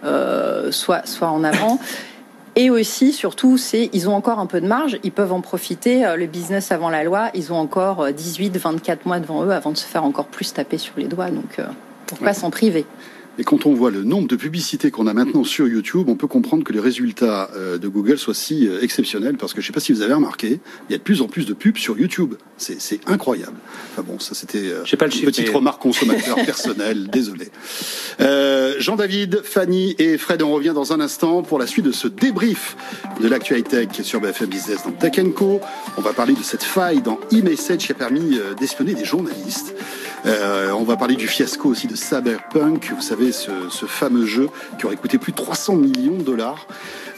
euh, 0.05 0.71
soit, 0.71 1.05
soit 1.05 1.29
en 1.29 1.43
avant. 1.43 1.77
Et 2.57 2.69
aussi, 2.69 3.11
surtout, 3.11 3.57
c'est 3.57 3.89
ils 3.91 4.09
ont 4.09 4.15
encore 4.15 4.39
un 4.39 4.45
peu 4.45 4.61
de 4.61 4.67
marge, 4.67 4.97
ils 5.03 5.11
peuvent 5.11 5.33
en 5.33 5.41
profiter. 5.41 6.05
Euh, 6.05 6.15
le 6.15 6.25
business 6.25 6.71
avant 6.71 6.89
la 6.89 7.03
loi, 7.03 7.29
ils 7.33 7.51
ont 7.51 7.57
encore 7.57 8.11
18, 8.11 8.57
24 8.57 9.05
mois 9.05 9.19
devant 9.19 9.43
eux 9.43 9.51
avant 9.51 9.71
de 9.71 9.77
se 9.77 9.85
faire 9.85 10.03
encore 10.03 10.27
plus 10.27 10.53
taper 10.53 10.77
sur 10.77 10.93
les 10.97 11.07
doigts. 11.07 11.29
Donc, 11.31 11.59
pourquoi 12.07 12.33
s'en 12.33 12.49
priver? 12.49 12.85
Et 13.37 13.43
quand 13.43 13.65
on 13.65 13.73
voit 13.73 13.91
le 13.91 14.03
nombre 14.03 14.27
de 14.27 14.35
publicités 14.37 14.91
qu'on 14.91 15.07
a 15.07 15.13
maintenant 15.13 15.43
sur 15.43 15.67
YouTube, 15.67 16.07
on 16.07 16.15
peut 16.15 16.27
comprendre 16.27 16.63
que 16.63 16.71
les 16.71 16.79
résultats 16.79 17.49
euh, 17.55 17.77
de 17.77 17.87
Google 17.89 18.17
soient 18.17 18.33
si 18.33 18.67
euh, 18.67 18.81
exceptionnels, 18.81 19.35
parce 19.35 19.53
que 19.53 19.59
je 19.59 19.65
ne 19.65 19.67
sais 19.67 19.73
pas 19.73 19.81
si 19.81 19.91
vous 19.91 20.01
avez 20.01 20.13
remarqué, 20.13 20.59
il 20.89 20.91
y 20.93 20.95
a 20.95 20.97
de 20.97 21.03
plus 21.03 21.21
en 21.21 21.27
plus 21.27 21.45
de 21.45 21.53
pubs 21.53 21.77
sur 21.77 21.99
YouTube. 21.99 22.35
C'est 22.57 22.99
incroyable. 23.07 23.57
Enfin 23.91 24.03
bon, 24.07 24.19
ça 24.19 24.33
c'était 24.33 24.69
euh, 24.69 24.85
une 24.85 25.25
petite 25.25 25.49
remarque 25.49 25.81
consommateur 25.81 26.35
personnelle, 26.45 27.07
désolé. 27.07 27.49
Jean-David, 28.79 29.41
Fanny 29.43 29.95
et 29.99 30.17
Fred, 30.17 30.41
on 30.41 30.51
revient 30.51 30.73
dans 30.73 30.93
un 30.93 30.99
instant 30.99 31.43
pour 31.43 31.59
la 31.59 31.67
suite 31.67 31.85
de 31.85 31.91
ce 31.91 32.07
débrief 32.07 32.75
de 33.21 33.27
l'actualité 33.27 33.87
tech 33.87 34.05
sur 34.05 34.21
BFM 34.21 34.47
Business 34.47 34.83
dans 34.85 34.91
Tech 34.91 35.21
Co. 35.33 35.59
On 35.97 36.01
va 36.01 36.13
parler 36.13 36.33
de 36.33 36.43
cette 36.43 36.63
faille 36.63 37.01
dans 37.01 37.19
e-message 37.33 37.79
qui 37.79 37.91
a 37.91 37.95
permis 37.95 38.37
d'espionner 38.59 38.93
des 38.93 39.05
journalistes. 39.05 39.73
on 40.25 40.83
va 40.83 40.97
parler 40.97 41.15
du 41.15 41.27
fiasco 41.27 41.69
aussi 41.69 41.87
de 41.87 41.95
Cyberpunk, 41.95 42.91
vous 42.95 43.01
savez 43.01 43.24
ce, 43.31 43.85
fameux 43.87 44.25
jeu 44.25 44.49
qui 44.77 44.85
aurait 44.85 44.95
coûté 44.95 45.17
plus 45.17 45.31
de 45.31 45.37
300 45.37 45.75
millions 45.75 46.17
de 46.17 46.23
dollars. 46.23 46.67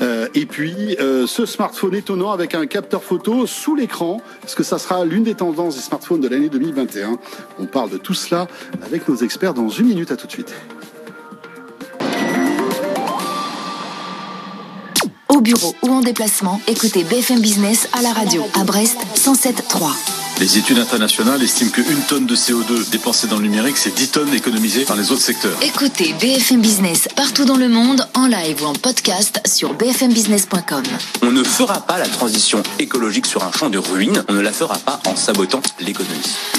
Euh, 0.02 0.28
et 0.36 0.46
puis 0.46 0.96
euh, 1.00 1.26
ce 1.26 1.46
smartphone 1.46 1.96
étonnant 1.96 2.32
avec 2.32 2.54
un 2.54 2.66
capteur 2.66 3.04
photo 3.04 3.48
sous 3.48 3.76
l'écran, 3.76 4.22
parce 4.42 4.56
que 4.56 4.64
ça 4.64 4.78
sera 4.78 5.06
l'une 5.06 5.24
des 5.24 5.36
tendances 5.36 5.76
des 5.76 5.82
smartphones 5.82 6.22
de 6.22 6.28
l'année 6.28 6.50
2021. 6.50 7.18
On 7.60 7.66
parle 7.66 7.90
de 7.90 7.98
tout 7.98 8.14
cela 8.14 8.48
avec 8.84 9.08
nos 9.08 9.16
experts 9.16 9.54
dans 9.54 9.70
une 9.70 9.88
minute. 9.88 10.12
À 10.12 10.16
tout 10.16 10.28
de 10.28 10.32
suite. 10.32 10.54
Au 15.30 15.42
bureau 15.42 15.76
ou 15.84 15.90
en 15.90 16.02
déplacement, 16.02 16.62
écoutez 16.68 17.04
BFM 17.04 17.42
Business 17.42 17.90
à 17.94 18.02
la 18.02 18.14
radio 18.14 18.44
à 18.56 18.64
Brest 18.64 18.98
107.3. 19.16 20.17
Les 20.40 20.60
études 20.60 20.78
internationales 20.78 21.42
estiment 21.42 21.72
qu'une 21.72 22.02
tonne 22.08 22.28
de 22.28 22.36
CO2 22.36 22.92
dépensée 22.92 23.26
dans 23.26 23.38
le 23.38 23.48
numérique, 23.48 23.76
c'est 23.76 23.96
10 23.96 24.10
tonnes 24.10 24.34
économisées 24.36 24.86
par 24.86 24.96
les 24.96 25.12
autres 25.12 25.24
secteurs. 25.24 25.58
Écoutez 25.64 26.14
BFM 26.22 26.62
Business 26.62 27.08
partout 27.16 27.44
dans 27.44 27.56
le 27.56 27.68
monde, 27.68 28.08
en 28.14 28.28
live 28.28 28.62
ou 28.62 28.66
en 28.66 28.74
podcast 28.74 29.42
sur 29.48 29.74
bfmbusiness.com. 29.74 30.84
On 31.24 31.32
ne 31.32 31.44
fera 31.44 31.82
pas 31.82 31.98
la 31.98 32.08
transition 32.08 32.62
écologique 32.78 33.26
sur 33.26 33.44
un 33.44 33.52
champ 33.52 33.72
de 33.72 33.80
ruines, 33.80 34.24
on 34.30 34.34
ne 34.34 34.42
la 34.42 34.52
fera 34.52 34.78
pas 34.78 35.00
en 35.08 35.16
sabotant 35.16 35.64
l'économie. 35.80 36.14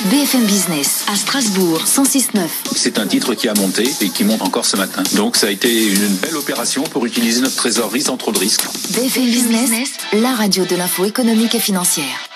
BFM 0.06 0.44
Business 0.44 1.04
à 1.12 1.14
Strasbourg, 1.14 1.80
106.9. 1.86 2.48
C'est 2.74 2.98
un 2.98 3.06
titre 3.06 3.34
qui 3.34 3.48
a 3.48 3.54
monté 3.54 3.88
et 4.00 4.08
qui 4.08 4.24
monte 4.24 4.42
encore 4.42 4.64
ce 4.64 4.76
matin. 4.76 5.04
Donc 5.14 5.36
ça 5.36 5.46
a 5.46 5.50
été 5.50 5.86
une 5.86 6.16
belle 6.16 6.36
opération 6.36 6.82
pour 6.82 7.06
utiliser 7.06 7.42
notre 7.42 7.54
trésorerie 7.54 8.02
sans 8.02 8.16
trop 8.16 8.32
de 8.32 8.40
risques. 8.40 8.66
BFM 8.90 9.26
Business, 9.26 9.90
la 10.14 10.34
radio 10.34 10.64
de 10.64 10.74
l'info 10.74 11.04
économique 11.04 11.54
et 11.54 11.60
financière. 11.60 12.28